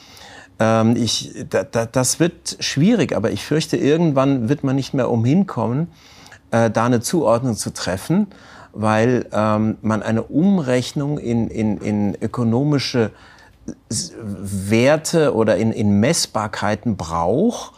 Ähm, 0.63 0.95
ich, 0.95 1.45
da, 1.49 1.63
da, 1.63 1.85
das 1.85 2.21
wird 2.21 2.57
schwierig, 2.59 3.13
aber 3.15 3.31
ich 3.31 3.43
fürchte, 3.43 3.75
irgendwann 3.75 4.47
wird 4.47 4.63
man 4.63 4.77
nicht 4.77 4.93
mehr 4.93 5.09
umhin 5.09 5.45
kommen, 5.45 5.89
äh, 6.51 6.71
da 6.71 6.85
eine 6.85 7.01
Zuordnung 7.01 7.57
zu 7.57 7.73
treffen, 7.73 8.27
weil 8.71 9.25
ähm, 9.33 9.77
man 9.81 10.01
eine 10.01 10.23
Umrechnung 10.23 11.17
in, 11.17 11.49
in, 11.49 11.77
in 11.79 12.15
ökonomische 12.21 13.11
Werte 13.89 15.35
oder 15.35 15.57
in, 15.57 15.73
in 15.73 15.99
Messbarkeiten 15.99 16.95
braucht, 16.95 17.73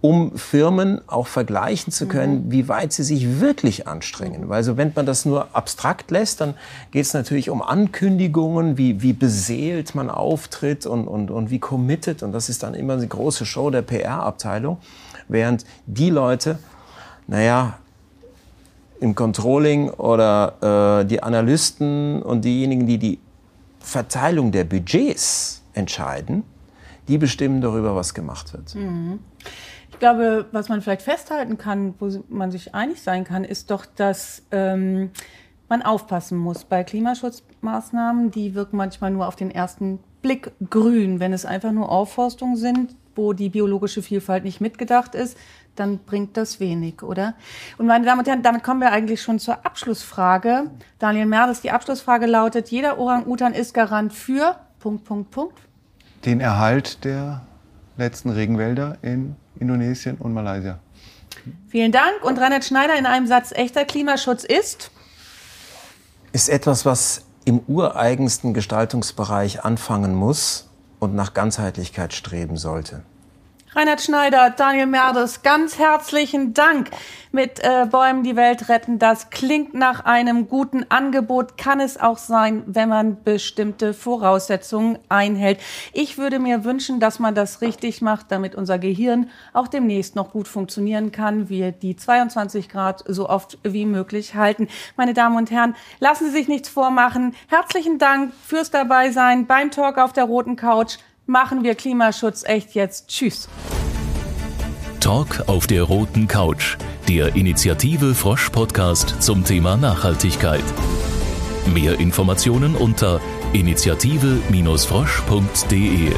um 0.00 0.36
Firmen 0.36 1.00
auch 1.08 1.26
vergleichen 1.26 1.92
zu 1.92 2.06
können, 2.06 2.46
mhm. 2.46 2.52
wie 2.52 2.68
weit 2.68 2.92
sie 2.92 3.02
sich 3.02 3.40
wirklich 3.40 3.88
anstrengen. 3.88 4.48
Weil 4.48 4.62
so, 4.62 4.76
wenn 4.76 4.92
man 4.94 5.06
das 5.06 5.24
nur 5.24 5.48
abstrakt 5.54 6.12
lässt, 6.12 6.40
dann 6.40 6.54
geht 6.92 7.04
es 7.04 7.14
natürlich 7.14 7.50
um 7.50 7.62
Ankündigungen, 7.62 8.78
wie, 8.78 9.02
wie 9.02 9.12
beseelt 9.12 9.96
man 9.96 10.08
auftritt 10.08 10.86
und, 10.86 11.08
und, 11.08 11.32
und 11.32 11.50
wie 11.50 11.58
committed. 11.58 12.22
Und 12.22 12.32
das 12.32 12.48
ist 12.48 12.62
dann 12.62 12.74
immer 12.74 12.92
eine 12.92 13.08
große 13.08 13.44
Show 13.44 13.70
der 13.70 13.82
PR-Abteilung. 13.82 14.78
Während 15.26 15.64
die 15.86 16.10
Leute, 16.10 16.60
naja, 17.26 17.78
im 19.00 19.14
Controlling 19.14 19.90
oder 19.90 21.00
äh, 21.00 21.06
die 21.06 21.22
Analysten 21.22 22.22
und 22.22 22.44
diejenigen, 22.44 22.86
die 22.86 22.98
die 22.98 23.18
Verteilung 23.80 24.52
der 24.52 24.64
Budgets 24.64 25.62
entscheiden, 25.72 26.44
die 27.08 27.18
bestimmen 27.18 27.60
darüber, 27.60 27.96
was 27.96 28.14
gemacht 28.14 28.52
wird. 28.52 28.74
Mhm. 28.74 29.20
Ich 29.98 30.00
glaube, 30.00 30.46
was 30.52 30.68
man 30.68 30.80
vielleicht 30.80 31.02
festhalten 31.02 31.58
kann, 31.58 31.92
wo 31.98 32.08
man 32.28 32.52
sich 32.52 32.72
einig 32.72 33.02
sein 33.02 33.24
kann, 33.24 33.42
ist 33.42 33.72
doch, 33.72 33.84
dass 33.84 34.44
ähm, 34.52 35.10
man 35.68 35.82
aufpassen 35.82 36.38
muss 36.38 36.62
bei 36.62 36.84
Klimaschutzmaßnahmen. 36.84 38.30
Die 38.30 38.54
wirken 38.54 38.76
manchmal 38.76 39.10
nur 39.10 39.26
auf 39.26 39.34
den 39.34 39.50
ersten 39.50 39.98
Blick 40.22 40.52
grün. 40.70 41.18
Wenn 41.18 41.32
es 41.32 41.44
einfach 41.44 41.72
nur 41.72 41.90
Aufforstungen 41.90 42.54
sind, 42.54 42.94
wo 43.16 43.32
die 43.32 43.48
biologische 43.48 44.00
Vielfalt 44.00 44.44
nicht 44.44 44.60
mitgedacht 44.60 45.16
ist, 45.16 45.36
dann 45.74 45.98
bringt 45.98 46.36
das 46.36 46.60
wenig, 46.60 47.02
oder? 47.02 47.34
Und 47.76 47.86
meine 47.86 48.06
Damen 48.06 48.20
und 48.20 48.28
Herren, 48.28 48.42
damit 48.42 48.62
kommen 48.62 48.80
wir 48.80 48.92
eigentlich 48.92 49.20
schon 49.20 49.40
zur 49.40 49.66
Abschlussfrage. 49.66 50.70
Daniel 51.00 51.26
Merdes, 51.26 51.60
die 51.60 51.72
Abschlussfrage 51.72 52.26
lautet, 52.26 52.68
jeder 52.68 53.00
Orang-Utan 53.00 53.52
ist 53.52 53.74
Garant 53.74 54.12
für 54.12 54.54
Punkt, 54.78 55.02
Punkt, 55.02 55.32
Punkt. 55.32 55.58
Den 56.24 56.38
Erhalt 56.38 57.04
der 57.04 57.40
letzten 57.96 58.30
Regenwälder 58.30 58.98
in 59.02 59.34
Indonesien 59.60 60.16
und 60.16 60.32
Malaysia. 60.32 60.78
Vielen 61.68 61.92
Dank. 61.92 62.22
Und 62.22 62.38
Reinhard 62.38 62.64
Schneider 62.64 62.96
in 62.98 63.06
einem 63.06 63.26
Satz, 63.26 63.52
echter 63.52 63.84
Klimaschutz 63.84 64.44
ist? 64.44 64.90
Ist 66.32 66.48
etwas, 66.48 66.84
was 66.84 67.24
im 67.44 67.60
ureigensten 67.66 68.52
Gestaltungsbereich 68.52 69.64
anfangen 69.64 70.14
muss 70.14 70.68
und 70.98 71.14
nach 71.14 71.32
Ganzheitlichkeit 71.32 72.12
streben 72.12 72.56
sollte. 72.56 73.02
Reinhard 73.78 74.00
Schneider, 74.00 74.50
Daniel 74.50 74.86
Merdes, 74.86 75.42
ganz 75.42 75.78
herzlichen 75.78 76.52
Dank. 76.52 76.90
Mit 77.30 77.60
äh, 77.62 77.86
Bäumen 77.88 78.24
die 78.24 78.34
Welt 78.34 78.68
retten, 78.68 78.98
das 78.98 79.30
klingt 79.30 79.72
nach 79.72 80.04
einem 80.04 80.48
guten 80.48 80.84
Angebot, 80.90 81.56
kann 81.56 81.78
es 81.78 82.00
auch 82.00 82.18
sein, 82.18 82.64
wenn 82.66 82.88
man 82.88 83.22
bestimmte 83.22 83.94
Voraussetzungen 83.94 84.98
einhält. 85.08 85.60
Ich 85.92 86.18
würde 86.18 86.40
mir 86.40 86.64
wünschen, 86.64 86.98
dass 86.98 87.20
man 87.20 87.36
das 87.36 87.60
richtig 87.60 88.02
macht, 88.02 88.32
damit 88.32 88.56
unser 88.56 88.80
Gehirn 88.80 89.30
auch 89.52 89.68
demnächst 89.68 90.16
noch 90.16 90.32
gut 90.32 90.48
funktionieren 90.48 91.12
kann, 91.12 91.48
wir 91.48 91.70
die 91.70 91.94
22 91.94 92.68
Grad 92.68 93.04
so 93.06 93.28
oft 93.28 93.58
wie 93.62 93.86
möglich 93.86 94.34
halten. 94.34 94.66
Meine 94.96 95.14
Damen 95.14 95.36
und 95.36 95.52
Herren, 95.52 95.76
lassen 96.00 96.24
Sie 96.24 96.32
sich 96.32 96.48
nichts 96.48 96.68
vormachen. 96.68 97.36
Herzlichen 97.46 97.98
Dank 97.98 98.32
fürs 98.44 98.72
Dabeisein 98.72 99.46
beim 99.46 99.70
Talk 99.70 99.98
auf 99.98 100.12
der 100.12 100.24
roten 100.24 100.56
Couch 100.56 100.96
machen 101.28 101.62
wir 101.62 101.74
Klimaschutz 101.74 102.44
echt 102.44 102.74
jetzt. 102.74 103.08
Tschüss. 103.08 103.48
Talk 105.00 105.44
auf 105.46 105.66
der 105.66 105.84
roten 105.84 106.26
Couch, 106.26 106.76
der 107.08 107.36
Initiative 107.36 108.14
Frosch 108.14 108.50
Podcast 108.50 109.22
zum 109.22 109.44
Thema 109.44 109.76
Nachhaltigkeit. 109.76 110.64
Mehr 111.72 112.00
Informationen 112.00 112.74
unter 112.74 113.20
initiative-frosch.de. 113.52 116.12